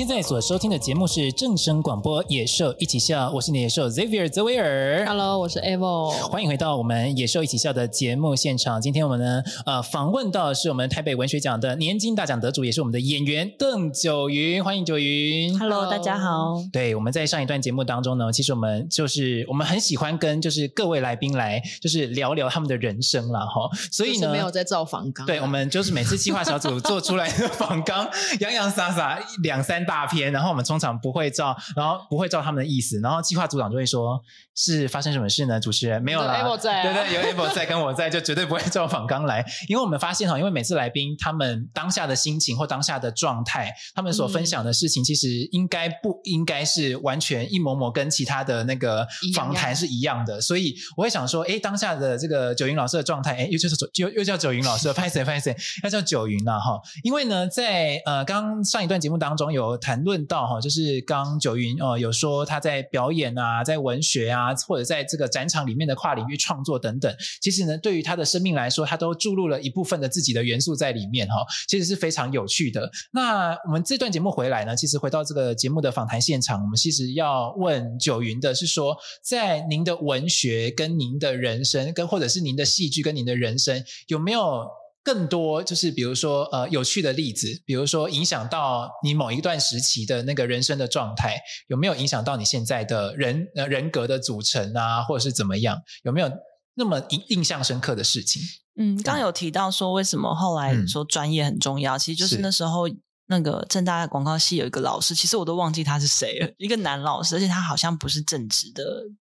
[0.09, 5.05] 在所收听的节目是正声广播《野兽一起笑》，我是你的野兽 Xavier 泽维尔。
[5.05, 6.09] Hello，我是 Evo。
[6.09, 8.81] 欢迎回到我们《野兽一起笑》的节目现场。
[8.81, 14.63] 今天我们呢，呃，访问到的是我们台北文学奖的年金大奖得主，也是我们的演员邓九云。
[14.63, 15.59] 欢迎九云。
[15.59, 16.55] Hello，大家好。
[16.73, 23.69] 对，我们在上一段节目当中呢，其实我们就是我们很喜欢跟就是各位来宾来就是聊聊他们的人生了哈。
[23.91, 25.27] 所以呢，没有在造访纲。
[25.27, 29.85] 对，我们就是每次计划小组做出来的访纲，洋洋洒洒两三。
[29.89, 34.21] 大片，然后我们通常不会照，然后不会照他们的意思，然后计划组长就会说
[34.55, 59.77] ：“是发生什么事呢？”主持人没有啦，在啊、对对，有 Able 在跟我在，就绝对不会照访纲来， 因为我们发现哈，因为每次来宾他们当下的心情或当下的状态，他们所分享的事情，其实应该不应该是完全一模模跟其他的那个访谈是一样的，所以我会想说，哎，当下的这个九云老师的状态，哎，又就是 又又叫九云老师，拍 谁拍谁，要叫九云了哈，因为呢，在呃刚上一段节目当中有。
[59.89, 72.87] 谈论到哈，就是刚九云哦，有说他在表演啊，在文学啊，或者在这个展场里面的跨领域创作等等，其实呢，对于他的生命来说，他都注入了一部分的自己的元素在里面哈，其实是非常有趣的。
[73.13, 84.67] 那我们这段节目回来呢，其实回到这个节目的访谈现场，我们其实要问九云的是说，在您的文学跟您的人生，跟或者是您的戏剧跟您的人生，有没有？
[85.03, 95.77] 更多就是比如说呃有趣的例子，比如说影响到你某一段时期的那个人生的状态，有没有影响到你现在的人呃人格的组成啊，或者是怎么样？
[96.03, 96.29] 有没有
[96.75, 98.41] 那么印印象深刻的事情？
[98.75, 102.83] 嗯，刚刚有提到说为什么后来说专业很重要，嗯、其实就是那时候
[103.27, 108.83] 那个正大广告系有一个老师，其实我都忘记他是谁了，一个男老师，而且他好像不是正职的。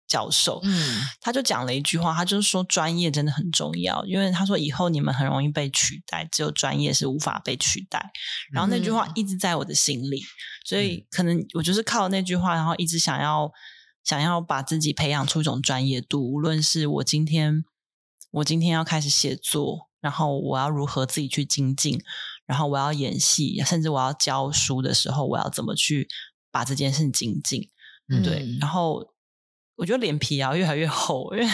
[0.06, 8.10] 教授，嗯，他就讲了一句话，他就是说专业真的很重要，因为他说以后你们很容易被取代，只有专业是无法被取代。
[8.52, 10.28] 然后那句话一直在我的心里，嗯、
[10.66, 13.50] 所以可能我就是靠那句话，然后一直想要
[14.04, 16.22] 想要把自己培养出一种专业度。
[16.30, 17.64] 无论是我今天
[18.30, 21.98] 我今天要开始写作，然后我要如何自己去精进，
[22.44, 26.06] 然后我要演戏，甚至我要教书的时候，我要怎么去
[26.52, 27.70] 把这件事精进，
[28.10, 29.13] 嗯，对，然后。
[29.76, 31.48] 我觉得脸皮要越来越厚，因为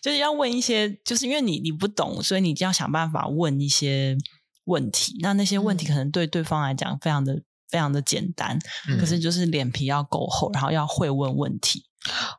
[0.00, 4.16] 就是要问一些，就是因为你你不懂，所以你就要想办法问一些
[4.64, 5.18] 问题。
[5.20, 8.58] 那那些问题可能对对方来讲非常的非常的简单，
[8.88, 11.84] 嗯、可是就是脸皮要够厚，然后要会问问题。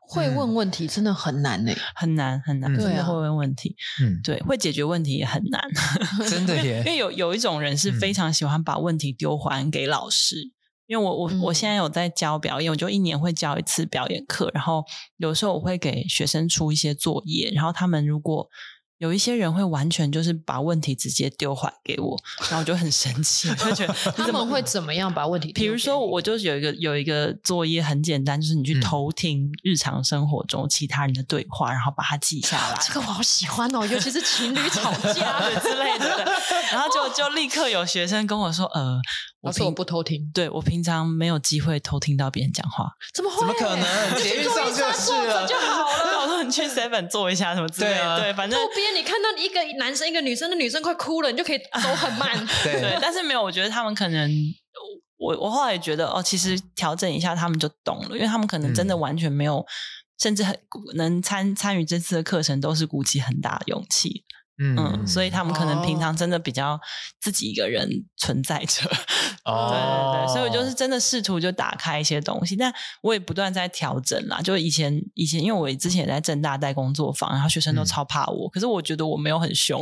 [0.00, 3.76] 会问问题真的很难呢、欸，很难很难，真的会问问题。
[4.00, 5.62] 嗯，对，会解决问题也很难，
[6.26, 6.78] 真的耶。
[6.78, 10.50] 因为有有一种人是非常喜欢把问题丢还给老师。
[10.88, 14.84] 因为我我我现在有在教表演，我就一年会教一次表演课，然后
[15.18, 18.48] 有时候我会给学生出一些作业，然后他们如果。
[18.98, 25.52] 有一些人会完全就是把问题直接丢还给我，然后我就很生气，我就觉得他们会怎么样把问题？
[25.52, 32.78] 比如说，我就有一个有一个作业很简单，就是你去偷听日常生活中其他人的对话，然后把它记下来。
[32.82, 36.24] 这个我好喜欢哦，尤其是情侣吵架 之类的。
[36.72, 38.98] 然后就就立刻有学生跟我说：“呃，
[39.40, 43.38] 我说我不偷听，对我平常没有机会偷听到别人讲话，怎么会？
[43.38, 44.22] 怎么可能？
[44.22, 46.17] 捷运上就是了就好了。”
[46.48, 48.58] 我说：“你去 seven 做一下什么之类的。”对，反正。
[48.96, 52.28] 你看到一个男生一个女生，那女生快哭了，你就可以走很慢。
[52.64, 54.30] 对，对，但是没有，我觉得他们可能，
[55.16, 59.64] 我我后来也觉得哦，其实调整一下他们就懂了，因为他们可能真的完全没有
[60.18, 60.58] 甚至很
[60.94, 64.24] 能参参与这次的课程，都是鼓起很大的勇气。
[64.60, 66.78] 嗯，嗯，所以他们可能平常真的比较
[67.20, 68.88] 自己一个人存在着。
[69.44, 74.40] 哦，对对对，所以我就是真的试图就打开一些东西，但我也不断在调整啦。
[74.42, 79.80] 就以前以前，因为我之前也在正大带工作坊，然后学生都超怕我，嗯、可是我觉得我没有很凶，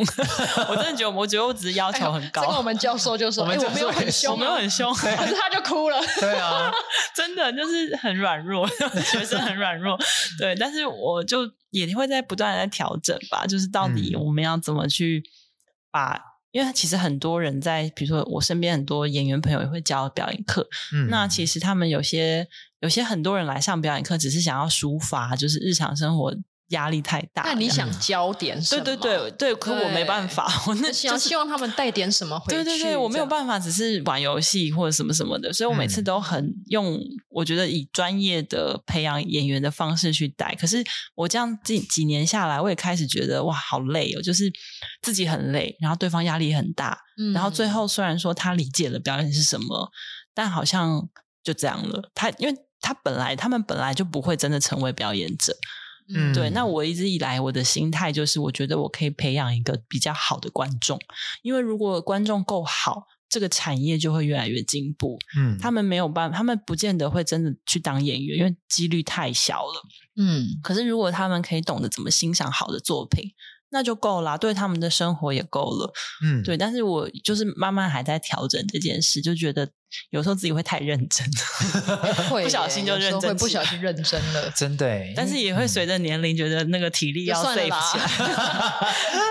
[0.68, 2.42] 我真的觉得，我觉得我只是要求很高。
[2.42, 5.98] 哎、这个我们教授就说： “哎，我没有很凶，我没有很凶。”可是他就哭了。
[6.20, 6.70] 对啊，
[7.16, 8.68] 真的就是很软弱，
[9.04, 9.98] 学生很软弱。
[10.38, 11.50] 对，但是我就。
[11.78, 15.22] 也会在不断的在调整吧，就是到底我们要怎么去
[15.90, 16.20] 把，嗯、
[16.52, 22.48] 因为其实很多人在，比如说我身边很多演员朋友也会教表演课，嗯，那其实他们有些
[22.80, 26.34] 有些很多人来上表演课，只是想要抒发，就是日常生活。
[26.68, 28.82] 压力太大，那你想教点什么？
[28.82, 32.56] 对对对对，可我没办法， 我那想希望他们带点什么回去。
[32.56, 36.98] 对对对，我没有办法，只是玩游戏或者什么什么的，所以我每次都很用，
[37.28, 40.56] 我觉得以专业的培养演员的方式去带。
[40.56, 40.82] 可是
[41.14, 44.50] 我这样几几年下来，我也开始觉得哇，好累哦，就是
[45.00, 49.88] 自己很累，然后对方压力很大，嗯然后最后虽然说他理解了表演是什么，
[50.34, 51.08] 但好像
[51.44, 52.10] 就这样了。
[52.12, 55.56] 他因为他本来他们本来就不会真的成为表演者。
[56.14, 60.98] 嗯，对，那我一直以来我的心态就是，我觉得我可以培养一个比较好的观众，
[61.42, 65.18] 因为如果观众够好，这个产业就会越来越进步。
[65.36, 69.82] 嗯，他们没有办法，他们不见得会真的去当演员，因为几率太小了。
[70.16, 73.32] 嗯，可是如果他们可以懂得怎么欣赏好的作品。
[73.70, 75.92] 那就够了，对他们的生活也够了。
[76.24, 76.56] 嗯，对。
[76.56, 79.68] 但是我就是慢慢还在调整这件事，就觉得
[80.10, 81.28] 有时候自己会太认真，
[82.30, 84.86] 会不小心就认真，会不小心认真了，真的。
[85.16, 88.06] 但是也会随着年龄，觉得那个体力要 save 起来，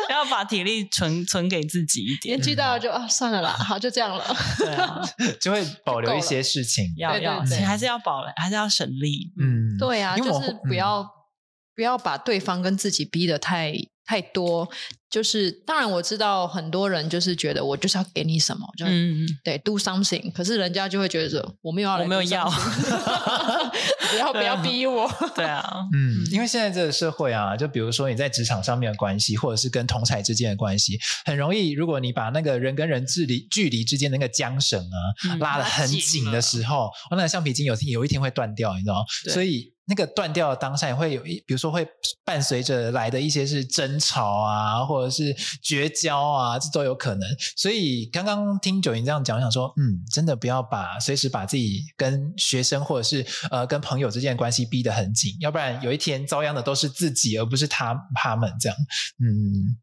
[0.12, 2.36] 要把体力存存给自己一点。
[2.36, 4.36] 年纪大了就啊，算了啦，好，就这样了。
[4.60, 5.02] 对啊，
[5.40, 9.34] 就会保留一些事情，要要还是要保，还是要省力。
[9.40, 11.08] 嗯，对啊，就是不要
[11.74, 13.74] 不要把对方跟自己逼得太。
[14.06, 14.70] 太多，
[15.16, 22.50] 就是当然我知道很多人就是觉得我就是要给你什么，就嗯对 do something，可是人家就会觉得我没有要，我没有 要，
[24.10, 25.64] 不要不要逼我，对啊，
[25.94, 35.00] 嗯，因为现在这个社会啊，就比如说你在职场上面的关系，或者是跟同才之间的关系，很容易，如果你把那个人跟人距离距离之间的那个缰绳啊、
[35.30, 39.06] 嗯、拉得很紧的时候，那个橡皮筋有有一天会断掉，你知道吗？
[39.34, 39.72] 所以。
[39.88, 41.88] 那个断掉的当下也会有一，比如说会
[42.24, 47.30] 伴随着来的一些是争吵啊，或者是绝交啊，这都有可能。
[47.56, 58.78] 所以刚刚听九营这样讲，我想说，嗯，真的不要把随时把自己跟学生或者是呃跟朋友之间的关系逼得很紧，要不然有一天遭殃的都是自己，而不是他他们这样。
[59.20, 59.78] 嗯，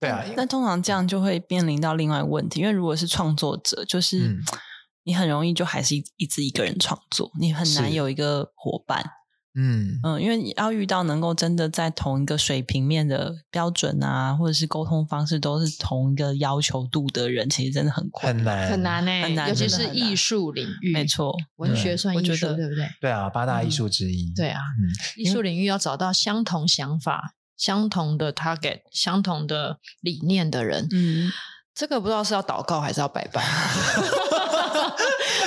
[0.00, 0.24] 对啊。
[0.36, 4.38] 那通常这样就会面临到另外一个问题，因为如果是创作者，就是、嗯、
[5.04, 9.04] 你很容易就还是一一直一个人创作，你很难有一个伙伴。
[9.56, 22.86] 嗯嗯，因为你要遇到能够真的在同一个水平面的标准啊，或者是沟通方式都是同一个要求度的人，其实真的很困难，很难，很难欸，很难，尤其是艺术领域，没错，文学算艺术，对不对？
[23.00, 24.30] 对啊，八大艺术之一。
[24.30, 31.32] 嗯、对啊，嗯，艺术领域要找到相同想法、相同的 target、相同的理念的人，嗯，
[31.74, 33.42] 这个不知道是要祷告还是要拜拜。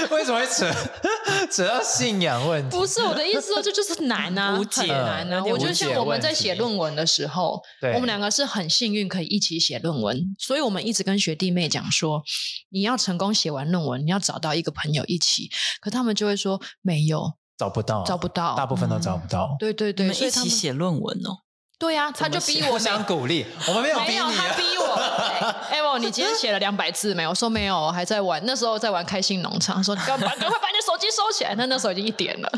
[0.11, 0.71] 为什么会扯
[1.51, 2.75] 扯到信仰问题？
[2.75, 5.43] 不是我的意思说，这就是难啊， 无解难啊。
[5.43, 7.61] 我觉得像我们在写论文的时候，
[7.93, 12.21] 我们两个是很幸运可以一起写论文，所以我们一直跟学弟妹讲说，
[12.69, 15.49] 你要成功写完论文，你要找到一个朋友一起。
[15.81, 19.55] 可他们就会说没有，找不到，找不到，大部分都找不到。
[19.59, 21.37] 对对对，一起写论文哦。
[21.79, 24.95] 对呀，他就逼我， 我想鼓励，我们没有逼你，没有他逼我。
[25.71, 27.29] 哎，我你今天写了两百字没有？
[27.29, 29.81] 我说没有，我还在玩，那时候在玩开心农场。
[29.81, 30.47] 说赶快把你的
[30.85, 32.51] 手机收起来，那那时候已经一点了。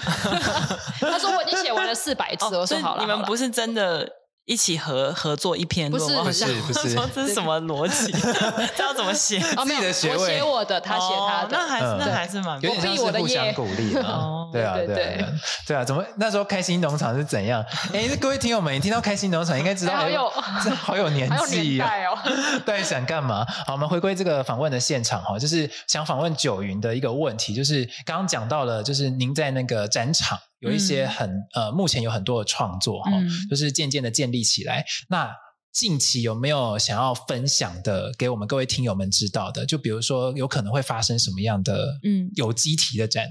[0.99, 4.11] 他说我已经写完了四百字，我说好了，你们不是真的。
[4.51, 8.11] 一起合合作一篇论文，不是不是，这是什么逻辑？
[8.75, 9.39] 这要怎么写？
[9.39, 14.47] 自己的学位，我写我的，他写他的，那还是那还是蛮有点像是互相鼓励嘛。
[14.51, 15.25] 对啊，对对
[15.65, 15.85] 对啊！
[15.85, 17.63] 怎么那时候开心农场是怎样？
[17.95, 22.17] 哎，各位听友们，你听到开心农场应该知道，好有，好有年纪哦。
[22.65, 23.45] 对，想干嘛？
[23.65, 30.37] 好，我们回归这个访问的现场哈，就是想访问九云的一个问题，就是刚刚讲到了，就是您在那个展场。
[30.61, 34.85] 有一些很、嗯、呃，目前有很多的创作哈，嗯、就是渐渐的建立起来。
[35.09, 35.29] 那
[35.73, 39.65] 近期有没有想要分享的，给我们各位听友们知道的？
[39.65, 43.27] 就比如说，有可能会发生什么样的嗯有机体的展？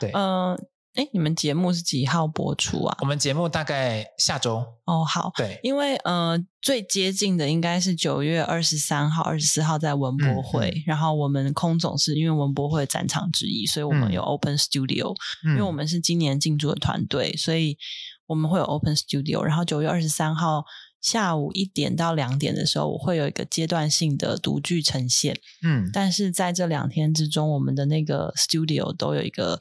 [0.00, 0.58] 对，嗯。
[0.94, 2.96] 哎，你们节目是几号播出啊？
[3.00, 5.04] 我们节目大概下周哦。
[5.04, 15.14] 好，对，因为呃，最接近的应该是九月二十三号、二十四号在文博会，嗯、然后我们空总是因为文博会展场之一，所以我们有 Open Studio、
[15.46, 15.50] 嗯。
[15.50, 17.78] 因为我们是今年进驻的团队，所以
[18.26, 20.64] 我们会有 Open Studio，然后九月二十三号
[21.00, 25.38] 下午一点到两点的时候，我会有一个阶段性的独剧呈现。
[25.62, 29.56] 嗯，但是在这两天之中，我们的那个 Studio 都有一个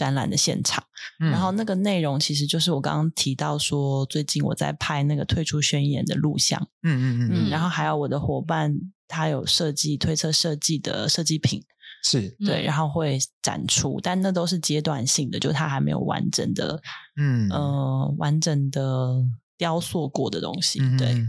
[0.00, 0.82] 展览的现场，
[1.20, 6.58] 嗯、然后那个内容其实就是我刚刚提到说，最近我在拍那个退出宣言的录像。
[6.82, 8.74] 嗯嗯嗯嗯，然后还有我的伙伴，
[9.06, 11.62] 他有设计推测设计的设计品。
[12.02, 16.80] 是对，然后会展出，但那都是阶段性的，就它还没有完整的，
[17.20, 19.22] 嗯呃，完整的
[19.58, 20.80] 雕塑过的东西。
[20.80, 21.22] 嗯、对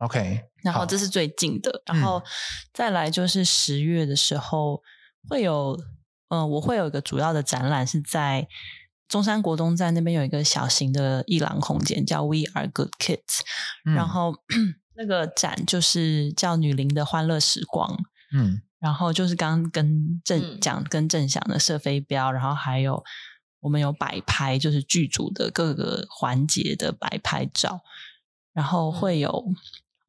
[0.00, 0.42] ，OK。
[0.62, 2.22] 然后这是最近的，然后
[2.74, 4.82] 再来就是十月的时候
[5.30, 5.84] 会有，嗯、
[6.28, 8.46] 呃，我会有一个主要的展览是在
[9.08, 13.40] 中山国东站那边有一个小型的艺廊空间，叫 We Are Good Kids，
[13.84, 14.34] 嗯、然后
[14.96, 17.96] 那个展就是叫女伶的欢乐时光，
[18.32, 18.62] 嗯。
[18.80, 23.02] 然后就是刚刚跟正讲、嗯、跟正想的射飞镖，然后还有
[23.58, 27.80] 我们有摆拍，就是剧组的各个环节的摆拍照，
[28.52, 29.44] 然后会有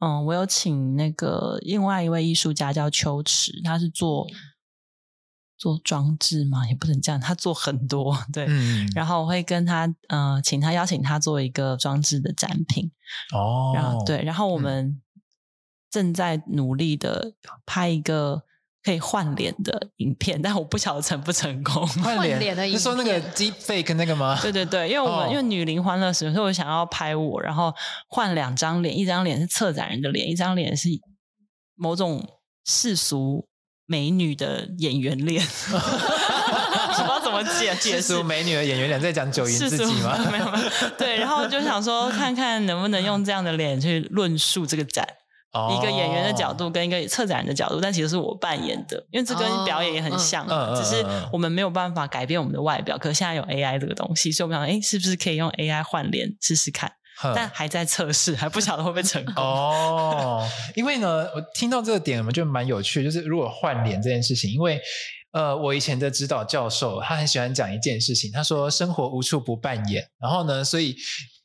[0.02, 4.28] 嗯，嗯，我有请那个另外一位艺术家叫秋池，他是做
[5.60, 12.90] 做装置嘛，也不能这样，他做很多对，嗯、然后我会跟他嗯、呃，请他邀请他做一个装置的展品
[13.32, 15.00] 哦，然后对，然后我们
[15.92, 17.34] 正在努力的
[17.68, 18.44] 拍一个。
[18.82, 21.86] 可以换脸的影片，但我不晓得成不成功。
[22.02, 24.40] 换脸的影片，是说那个 deep fake 那个吗？
[24.42, 27.76] 对对对，因为我们、哦、因为女灵欢乐时，所以我想要拍我，然后
[28.08, 30.88] 换两张脸，一张脸是策展人的脸，一张脸是
[31.76, 32.26] 某种
[32.64, 33.49] 世俗
[33.90, 35.44] 美女的演员脸。
[35.66, 40.16] 不知道怎么解解释美女的演员脸，在讲九银自己吗？
[40.32, 40.70] 没有没有。
[40.98, 45.08] 对，然后就想说，看看能不能用这样的脸去论述这个展。
[45.52, 53.00] 一个演员的角度跟一个策展人的角度，但其实是我扮演的，因为这跟表演也很像，哦、只是我们没有办法改变我们的外表。
[53.00, 56.92] 可是现在有 AI 这个东西，所以我们想，哎，是不是可以用 AI 换脸试试看？
[57.20, 59.44] 呵但还在测试， 还不晓得会不会成功。
[59.44, 64.82] 哦， 因为呢，我听到这个点，我们就蛮有趣，就是如果换脸这件事情，因为。
[65.32, 68.32] 呃，我以前的指导教授，他很喜欢讲一件事情。
[68.32, 70.96] 他说：“生活无处不扮演。”然后呢，所以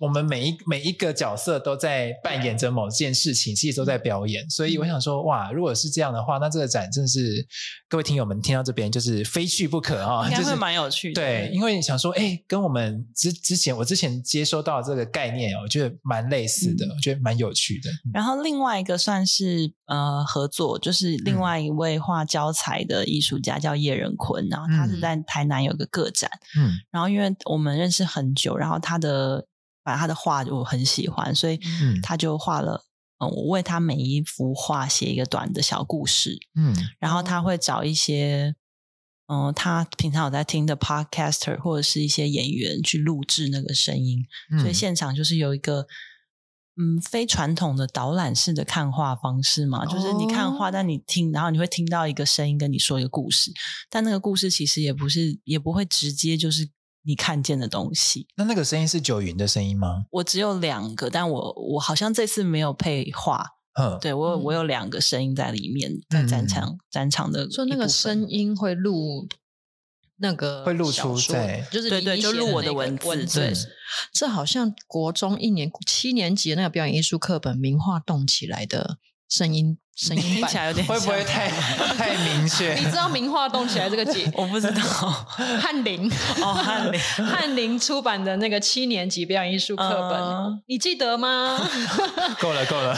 [0.05, 4.49] 我们每一每一个角色都在扮演着某件事情，其实都在表演。
[4.51, 7.47] 所以我想说，哇，如果是这样的话，那这个展真的是
[7.89, 10.27] 各位听友们听到这边就是非去不可啊！
[10.27, 11.23] 应该会蛮有趣的。
[11.23, 17.91] 对，因为想说，哎，跟我们之之前我之前接收到这个概念，我觉得蛮类似的，嗯、我觉得蛮有趣的。
[18.13, 23.75] 然后另外一个算是呃合作，就是另外一位画胶材的艺术家叫。
[23.85, 29.45] 叶仁坤，然后他是在台南有个个展，嗯，然后因为我们认识很久，然后他的
[29.85, 31.61] 把他的画我很喜欢，所以
[32.03, 32.85] 他就画了，
[33.18, 38.55] 嗯，我为他每一幅画写一个短的小故事，嗯，然后他会找一些，
[39.28, 44.24] 嗯，他平常有在听的 podcaster 或者是一些演员去录制那个声音，
[44.59, 45.87] 所以现场就是有一个。
[46.76, 53.53] 嗯，非传统的导览式的看画方式嘛，就是你看画，但你听，然后你会听到一个声音跟你说一个故事，
[53.89, 56.68] 但那个故事其实也不是，也不会直接就是
[57.05, 58.27] 你看见的东西。
[58.37, 60.05] 那那个声音是九云的声音吗？
[60.11, 63.45] 我只有两个，但我我好像这次没有配画。
[63.81, 69.29] 嗯，对我我有两个声音在里面，在展场、嗯、展场的，所以那个声音会录。
[70.19, 73.41] 那个会露出在，就是对对，就录我的文字。
[73.41, 73.53] 对，
[74.13, 78.99] 这好像国中一年七年级的那个表演艺术课本《名画动起来》的
[79.29, 81.49] 声音声音听起来有点会不会太
[81.97, 82.75] 太明确？
[82.75, 84.31] 你知道《名画动起来》这个节？
[84.35, 84.83] 我不知道。
[85.61, 86.11] 翰林
[86.43, 91.59] 哦，翰林 翰林出版的那个七年级表演艺术课本，你记得吗？
[92.41, 92.97] 够了够了，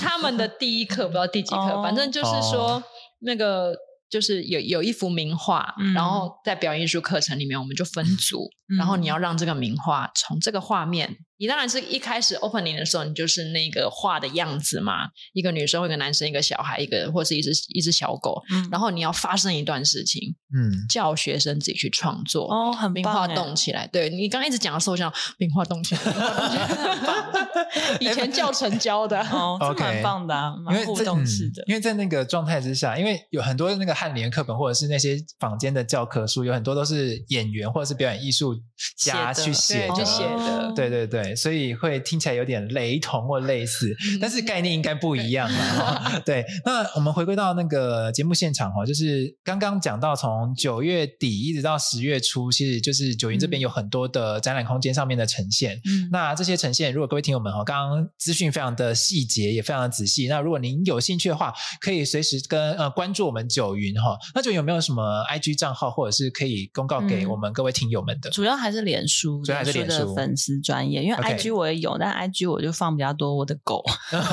[0.00, 2.82] 他们的第一课不知道第几课，反正就是说
[3.20, 3.74] 那个。
[4.10, 11.16] 就是有有一幅名画，嗯、然后在表演艺术课程里面，我们就分组，嗯、然后你要让这个名画从这个画面。
[11.44, 23.86] 你当然是一开始 opening 的时候，你就是那个画的样子嘛，一个女生，或一个男生，一个小孩，一个或是一只一只小狗，嗯、然后你要发生一段事情，嗯，叫学生自己去创作哦，很冰化动起来。
[23.88, 26.00] 对，你刚刚一直讲的时候，像冰化动起来，
[28.00, 31.64] 以前教程教的哦，这蛮棒的，啊，蛮互动式的。
[31.66, 38.54] 因为在那个状态之下，因为有很多那个翰林课本或者是那些坊间的教科书，有很多都是演员或者是表演艺术
[38.96, 41.34] 家去写就写的，对对对。
[41.34, 46.18] 所以会听起来有点雷同或类似，但是概念应该不一样嘛。
[46.20, 55.76] 对，那我们回归到那个节目现场哦，就是刚刚讲到从从九月底一直到十月初，其实就是九云这边有很多的展览空间上面的呈现。
[55.86, 60.28] 嗯，那这些呈现，如果各位听友们哈，刚刚资讯非常的细节，也非常的仔细。
[60.28, 64.16] 那如果您有兴趣的话，可以随时跟呃关注我们九云哈。
[64.34, 68.28] 那就有没有什么 IG 账号，或者是可以公告给我们各位听友们的？
[68.28, 73.82] 嗯、主要还是脸书，主要还是脸书的粉丝专业，因为 IG 我也有但 IG 我就放比较多我的狗，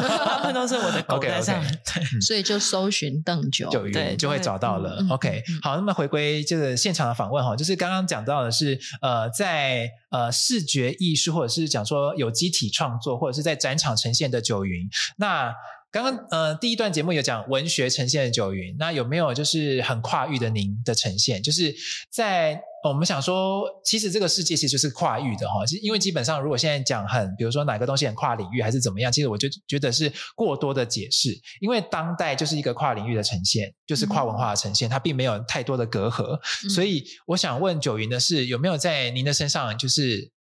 [0.53, 4.97] 都是我的狗 在上面，对，所以就搜寻邓九，九云就会找到了。
[4.99, 15.53] 嗯、OK，好，那么回归就是现场的访问哈，就是刚刚讲到的是呃，在呃视觉艺术或者是讲说有机体创作或者是在展场呈现的九云，那。
[15.91, 21.43] 刚刚呃，第一段节目有讲文学呈现的九云，那有没有就是很跨域的您的呈现？
[21.43, 21.75] 就是
[22.09, 25.65] 在我们想说，其实这个世界其实就是跨域的哈。
[25.65, 31.37] 其实因为基本上，如果现在讲很，比如说哪个东西很跨领域还是怎么样，其实我就觉得是过多的解释。
[31.59, 36.39] 因为当代就是一个跨领域的呈现，就是跨文化的呈现，它并没有太多的隔阂。
[36.73, 40.31] 所以我想问九云的是，有没有在您的身上就是？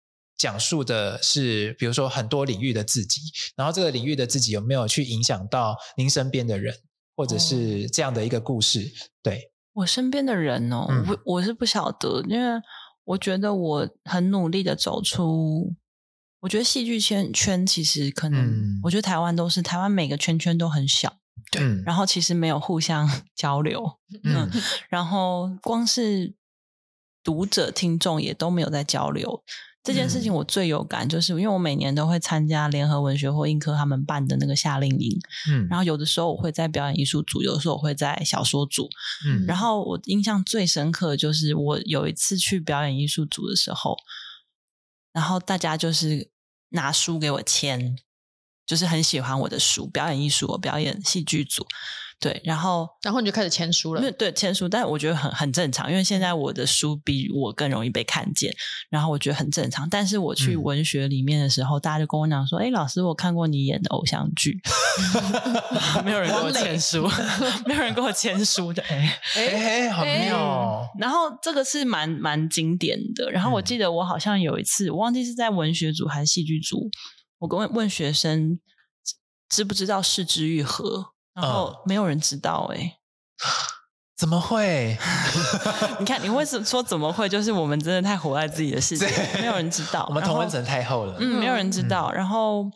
[0.40, 3.20] 讲述的是，比如说很多领域的自己，
[3.54, 6.74] 然后这个领域的自己有没有去影响到您身边的人，
[7.14, 8.80] 或者是这样的一个故事？
[8.80, 8.88] 哦、
[9.22, 9.52] 对。
[9.74, 12.58] 我身边的人哦，嗯、我我是不晓得，因为
[13.04, 15.74] 我觉得我很努力的走出，
[16.40, 21.18] 我觉得戏剧圈圈其实可能，嗯、我觉得台湾都是台湾每个圈圈都很小，
[21.52, 26.34] 对，然后其实没有互相交流，嗯，嗯然后光是
[27.22, 29.44] 读者听众也都没有在交流。
[29.82, 35.18] 这件事情我最有感，就是因为我每年都会参加联合文学或映科他们办的那个夏令营，
[35.50, 38.88] 嗯，然后有的时候我会在表演艺术组，有的时候我会在小说组，
[39.26, 43.96] 嗯，然后我印象最深刻的就是我有一次去表演艺术组的时候，
[45.14, 46.30] 然后大家就是
[46.68, 47.96] 拿书给我签，
[48.66, 51.66] 就是很喜欢我的书，表演艺术，我表演戏剧组。
[52.20, 54.12] 对，然后，然后你就开始签书了。
[54.12, 58.54] 对，签书，但我觉得很很正常，因为现在我的书比我更容易被看见，
[58.90, 59.88] 然后我觉得很正常。
[59.88, 64.60] 但是我去文学里面的时候，嗯、大家就跟我讲说：“哎，老师，我看过你演的偶像剧。
[66.04, 67.08] ”没有人跟我签书，
[67.64, 68.82] 没有人跟我签书的。
[68.82, 70.86] 哎哎， 好妙！
[70.98, 73.30] 然后这个是蛮蛮经典的。
[73.30, 76.90] 然后我记得我好像有一次，我忘记是在文学组还是戏剧组，
[77.38, 78.60] 我跟问问学生
[79.48, 81.14] 知不知道是枝裕和。
[81.40, 82.96] 然后没有人知道哎、欸，
[84.16, 84.98] 怎么会？
[85.98, 87.26] 你看，你为什么说怎么会？
[87.26, 89.06] 就是我们真的太活在自己的世界，
[89.40, 90.04] 没有人知道。
[90.10, 92.08] 我们同温层太厚了，嗯，没有人知道。
[92.12, 92.70] 嗯、然后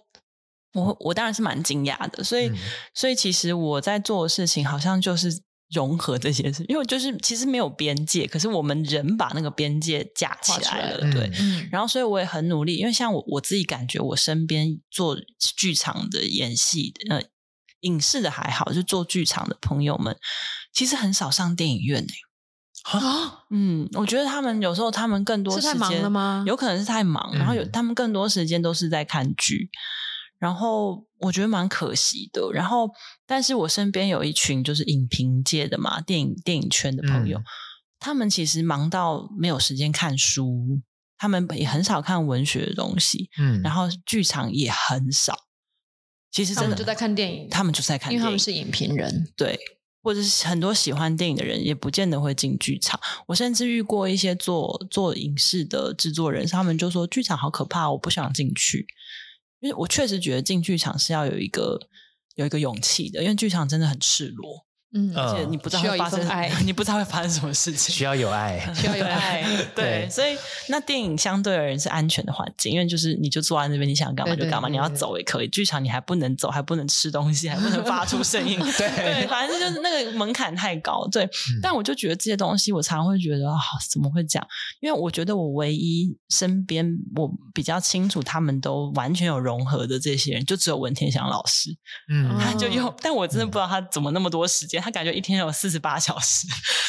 [0.72, 2.56] 我我当然是蛮惊讶的，所以、嗯、
[2.94, 5.28] 所以其实我在做的事情好像就是
[5.70, 11.30] 融合这些事，因为就是其实没有边界，可是我们人把那个边界架起来了，来对。
[11.38, 15.14] 嗯、然后所以我也很努力，因为像我我自己感觉，我身边做
[15.56, 17.16] 剧场的演戏的。
[17.16, 17.22] 呃
[17.84, 20.14] 影视的还好，就做剧场的朋友们，
[20.72, 22.14] 其实很少上电影院诶。
[22.98, 26.44] 啊，嗯，我觉得他们有时候他们更多时间是太忙了吗？
[26.46, 29.70] 有可能是太忙，然后有他们更多时间都是在看剧，
[30.38, 32.50] 然后我觉得蛮可惜的。
[32.52, 32.90] 然后，
[33.26, 37.44] 但是我身边有一群就是影评界的嘛，电影电影圈的朋友，嗯、
[37.98, 40.82] 他们其实忙到没有时间看书，
[41.16, 45.34] 他们也很少看文学的东西，嗯，然后剧场也很少。
[46.34, 49.56] 其实真的，他们就在看电影，他们就在看电影，因为他们是影评人，对，
[50.02, 52.98] 或者是很多喜欢电影的人，也不见得会进剧场。
[53.28, 58.84] 我甚至遇过一些做做影视的制作人，他们就说剧场好可怕，我不想进去。
[59.60, 61.78] 因为我确实觉得进剧场是要有一个
[62.34, 64.66] 有一个勇气的，因为剧场真的很赤裸。
[64.96, 69.44] 嗯，而且你不知道会发生爱， 你不知道会发生什么事情，需要有爱， 需要有爱。
[69.74, 70.36] 对，所以
[70.68, 75.48] 那电影相对而言是安全的环境，因为就是你就坐在那边，你想干嘛就干嘛，你要走也可以。
[75.48, 78.56] 剧场你还不能走，还不能吃东西，还不能发出声音。
[78.60, 81.06] 对，反正就是那个门槛太高。
[81.10, 81.28] 对，
[81.60, 83.58] 但我就觉得这些东西，我常常会觉得啊，
[83.90, 84.46] 怎么会这样？
[84.80, 86.86] 因为我觉得我唯一身边
[87.16, 91.70] 我比较清楚，他们都完全有融合的这些人，就只有文天祥老师。
[92.08, 94.83] 嗯，他就用，但我真的不知道他怎么那么多时间。
[94.84, 96.46] 他感觉一天有四十八小时，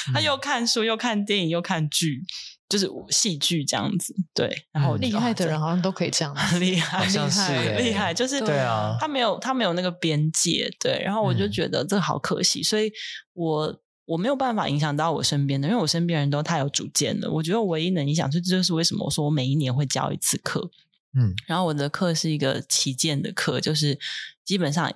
[0.09, 2.21] 嗯、他又看书，又看电影，又看剧，
[2.67, 4.13] 就是戏剧这样子。
[4.33, 10.69] 对，然后厉害的人好像都可以这样很， 厉害，厉害，厉害，就是对啊，他没有，他没有那个边界。
[10.77, 12.91] 对，然后我就觉得这个好可惜，嗯、所以
[13.33, 17.31] 我我没有办法影响到我身边的，因为我身边人都太有主见了。
[17.31, 20.69] 我觉得我唯一能影响，就这就是为什么我说我每一年会教一次课。
[21.17, 23.97] 嗯，然后我的课是一个旗舰的课，就是
[24.43, 24.91] 基本上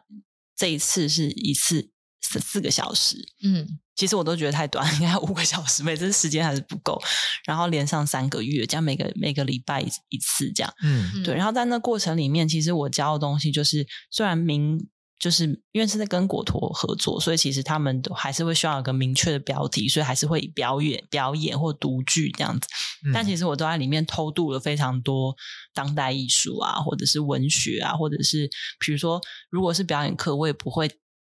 [0.57, 1.89] 这一次是一次。
[2.21, 7.01] 四四个小时，嗯，其实我都觉得太短，应该五个小时，每次时间还是不够。
[7.45, 11.33] 然后连上三个月，这样每个每个礼拜一一次这样，嗯，对。
[11.35, 14.79] 然后在那过程里面，其实我教的东西就是，虽然明
[15.19, 22.67] 就是因为是在跟果陀合作，所以其实他们都还是会需要有个明确的标题，所以还是会以表演、表演或读剧这样子。
[23.05, 25.35] 嗯、但其实我都在里面偷渡了非常多
[25.73, 28.49] 当代艺术啊，或者是文学啊，或者是
[28.79, 30.89] 比如说，如果是表演课，我也不会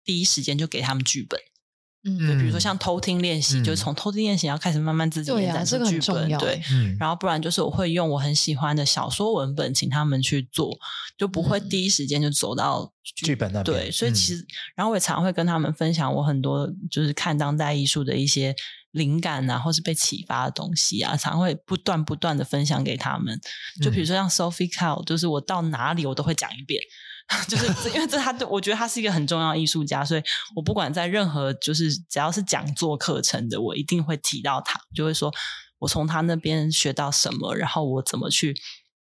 [0.06, 1.38] 第一时间就给他们剧本。
[2.08, 10.78] 嗯，比如说像偷听练习，嗯、就是从偷听练习要开始慢慢自己延展出剧本，对，啊这个、对，嗯，然后不然就是我会用我很喜欢的小说文本，请他们去做，
[11.18, 13.76] 就不会第一时间就走到剧，剧本那边。
[13.76, 14.46] 对，所以其实，嗯、
[14.76, 18.54] 然后我也常会跟他们分享我很多就是看当代艺术的一些
[18.92, 23.36] 灵感啊，或是被启发的东西啊，常会不断不断的分享给他们。
[23.82, 26.80] 就比如说像 Sophie Calle，就是我到哪里我都会讲一遍。
[27.48, 30.22] 就是因为这他对，我觉得他是一个很重要的艺术家，所以
[30.54, 35.32] 我不管在任何就是只要是讲座课程的，我一定会提到他，就会说
[35.78, 38.56] 我从他那边学到什么，然后我怎么去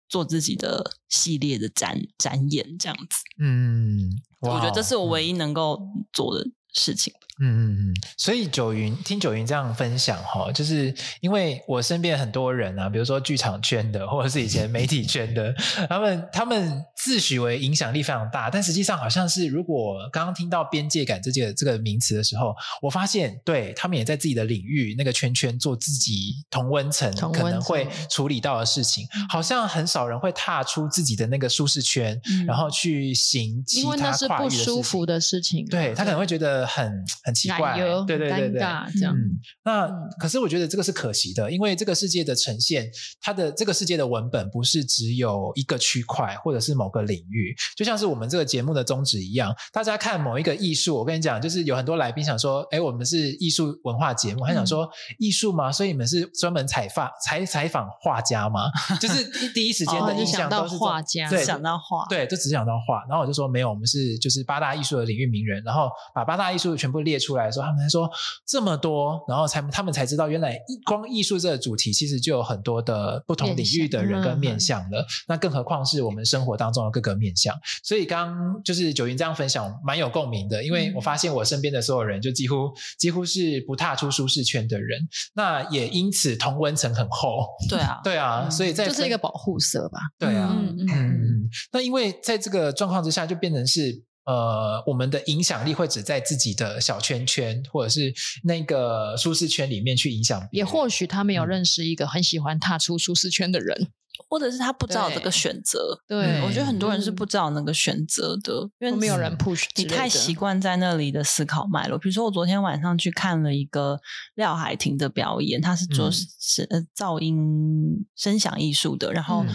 [0.09, 3.19] 做自己的系列的展展演这样子。
[3.39, 4.09] 嗯，
[4.41, 5.79] 我觉得这是我唯一能够
[6.11, 7.13] 做的事情。
[7.41, 15.53] 嗯嗯嗯，所以九云听九云这样分享哈，就是因为我身边很多人啊，比如说剧场圈的，或者是以前媒体圈的，
[15.89, 37.03] 他们他们自诩为影响力非常大，但实际上好像是如果刚刚听到边界感这个这个名词的时候，我发现对他们也在自己的领域那个圈圈做自己同温层可能会处理到的事情，好像很少人会踏出自己的那个舒适圈，嗯、然后去行其他跨域的事情，因为那是不舒服的事情，对，他可能会觉得很。
[37.25, 39.15] 很奇怪，对对对对，这样。
[39.15, 42.87] 嗯，那可是我觉得这个是可惜的，因为这个世界的呈现，
[43.19, 49.51] 它的这个世界的文本不是只有一个区块或者是某个领域，就像是我们这个节目的宗旨一样。
[49.73, 55.71] 大家看某一个艺术，我跟你讲，就是有很多来宾想说，哎，我们是艺术文化节目，他想说艺术吗？
[55.71, 58.69] 所以你们是专门采访采采访画家吗？
[59.01, 63.03] 就是第一时间的印象都是画家，对，想到画，对，就只想到画。
[63.09, 67.14] 然后我就说没有，我们是就是八大艺术的领域名人，然后把八大艺术全部列。
[67.19, 68.09] 出来的时候，他们才说
[68.45, 75.01] 这么多，然后才他们才知道，原来光艺术这个主题其实就有很多的不同领域的人跟面向了。
[75.01, 77.55] 嗯、那更何况是我们生活当中的各个面向。
[77.83, 84.99] 所以刚就是九云这样分享，蛮有共鸣的，因为我发现我身边的所有人，就几乎几乎是不踏出舒适圈的人，
[85.33, 87.47] 那也因此同温层很厚。
[87.69, 89.99] 对啊，对啊，所以在就是一个保护色吧。
[90.17, 91.49] 对啊，嗯嗯嗯。
[91.71, 94.03] 那因为在这个状况之下，就变成是。
[94.25, 98.13] 呃，我们的影响力会只在自己的小圈圈，或者是
[98.43, 100.65] 那个舒适圈里面去影响别人。
[100.65, 103.89] 也或许他没有认识一个很喜欢踏出舒适圈的人，
[104.27, 106.01] 或者是他不知道这个选择。
[106.07, 109.65] 对，对我觉得很多人是不知道那个选择的，嗯、因为没有人 push。
[109.75, 111.97] 你太习惯在那里的思考脉络。
[111.97, 113.99] 比如说，我昨天晚上去看了一个
[114.33, 119.45] 廖海婷的表演，他是做是呃噪音声响艺术的，然后。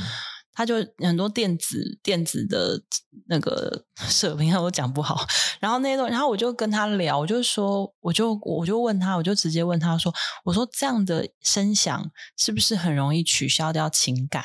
[0.53, 2.79] 嗯他就很多电子电子的
[3.29, 5.25] 那个设备， 我讲不好。
[5.61, 10.13] 然后那段，然后我就跟他聊，我就说，我就我就问他，我就直接问他说
[10.45, 14.43] ：“我说这样的声响是不是很容易取消掉情感？”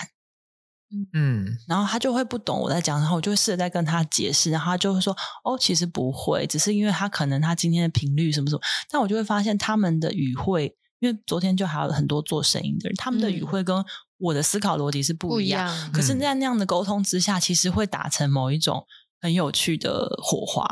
[1.12, 13.84] 嗯，然后他就会不懂我在讲，然后我就会试着在跟他解释，然后他就会说：“哦，其实不会，只是因为他可能他今天的频率什么什么。”但我就会发现他们的语汇，因为昨天就还有很多做声音的人，他们的语汇跟。
[14.18, 18.86] 我的思考逻辑是不一样，一样，可是，在那样的沟通之下，嗯、其实会打成某一种
[19.22, 20.66] 很有趣的火花。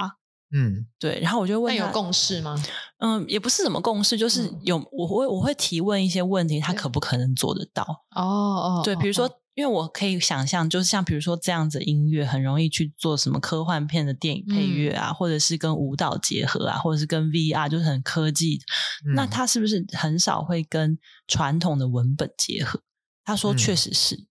[0.55, 1.19] 嗯，对。
[1.19, 2.55] 然后我就问他，那有共识吗？
[2.99, 7.83] 嗯，也不是什么共识，就是有、嗯、我会我会提问一些问题，他可不可能做得到？
[8.15, 18.59] 哦哦，对，比如说，因为我可以想象，就是像比如说这样子音乐，很容易去做什么科幻片的电影配乐啊，嗯、或者是跟舞蹈结合啊，或者是跟 VR，就是很科技。
[19.07, 22.79] 嗯、那他是不是很少会跟传统的文本结合？
[23.23, 24.15] 他说：“确实是。
[24.15, 24.27] 嗯”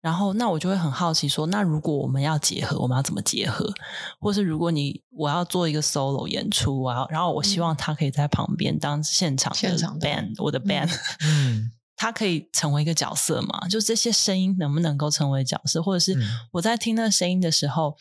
[0.00, 3.70] 然后，那我就会很好奇说：“那如果我们要结合，我们要怎么结合？
[4.18, 10.08] 或是如果你我要做一个 solo 演出啊，然后我希望他可以在旁边当现场的 band，现场的
[10.38, 10.90] 我的 band，
[11.22, 13.68] 嗯，他可以成为一个角色嘛？
[13.68, 15.82] 就这些声音能不能够成为角色？
[15.82, 16.16] 或者是
[16.52, 17.94] 我在听那个声音的时候，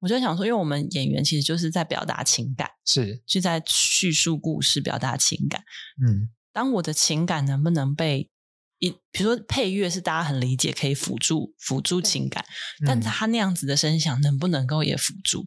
[0.00, 5.62] 我就想说，因为我们演员其实就是在表达情感，是就在叙述故事，表达情感。
[6.02, 8.30] 嗯，当我的情感能不能被
[8.82, 12.44] 一，比如说配乐是大家很理解，可以辅助辅助情感，
[12.84, 15.46] 但他那样子的声响能不能够也辅助，嗯、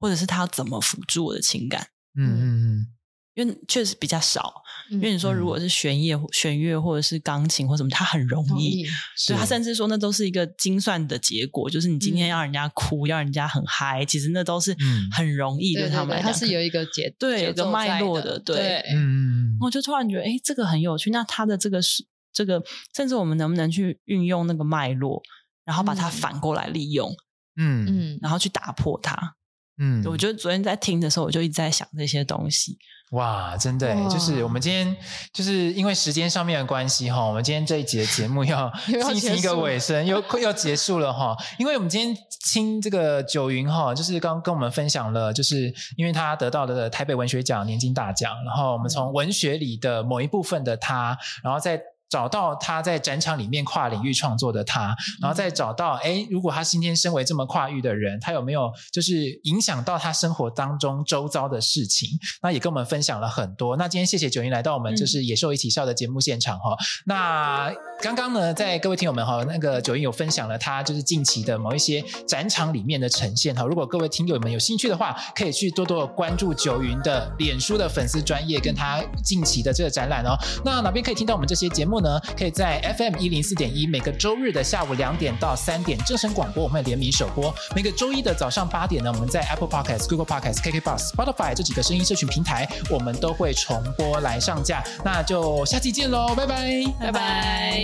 [0.00, 1.86] 或者是他要怎么辅助我的情感？
[2.18, 2.86] 嗯嗯嗯，
[3.34, 4.52] 因为确实比较少。
[4.90, 8.84] 嗯、因为你说如果是弦乐、弦乐或者是钢琴或什么，它很容易。
[9.16, 14.76] 所以，他甚至说那都是一个精算的结果，就是你今天要人家哭，嗯、要人家很嗨，其实那都是
[15.16, 15.88] 很容易对。
[15.88, 18.78] 他们它是有一个节对有个脉络的，对。
[18.92, 21.10] 嗯嗯，我就突然觉得，哎，这个很有趣。
[21.10, 22.04] 那他的这个是。
[22.32, 22.62] 这个
[22.94, 25.22] 甚至我们能不能去运用那个脉络，
[25.64, 27.14] 然后把它反过来利用，
[27.56, 29.36] 嗯嗯，然后去打破它，
[29.78, 32.78] 嗯，我觉得昨天在听的时候，我就一直在想这些东西。
[33.12, 34.96] 哇，真的，就是我们今天
[35.34, 41.36] 就是因为时间上面的关系哈，我们今天这一集的节目 要进行一个尾声，又要结束了哈。
[41.58, 51.78] 因为我们今天听这个九云哈，就是刚跟我们分享了，就是因为他得到了台北文学奖年金大奖，然后我们从文学里的某一部分的他，然后再。
[52.12, 62.10] 找到他在展场里面跨领域创作的他，然后再找到哎，如果他今天身为这么跨域的人，他有没有就是影响到他生活当中周遭的事情？
[62.42, 63.78] 那也跟我们分享了很多。
[63.78, 66.72] 那今天谢谢九云来到我们就是野兽一起笑的节目现场哈。
[66.72, 73.62] 嗯、那刚刚呢，在各位听友们哈，那个九云有分享了他就是近期的某一些展场里面的呈现哈。
[73.62, 80.36] 如果各位听友们有兴趣的话，可以去多多关注九云的脸书的粉丝专业，跟他近期的这个展览哦。
[80.62, 82.20] 那哪边可以听到我们这些节目呢？
[82.36, 94.82] 可以在 FM 一零四点一，每个周日的下午两点到三点正声广播，我们会联名首播；每个周一的早上八点呢，我们在 Apple Podcast、Google Podcast、KKBox、Spotify 这几个声音社群平台，我们都会重播来上架。
[95.04, 97.80] 那就下期见喽，拜拜，拜拜。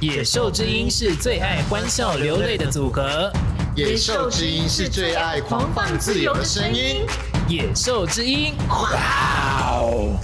[0.00, 3.32] 野兽之音是最爱欢笑流泪的组合。
[3.76, 7.04] 野兽之音是最爱狂放自由的声音。
[7.48, 10.16] 野兽之音，哇哦！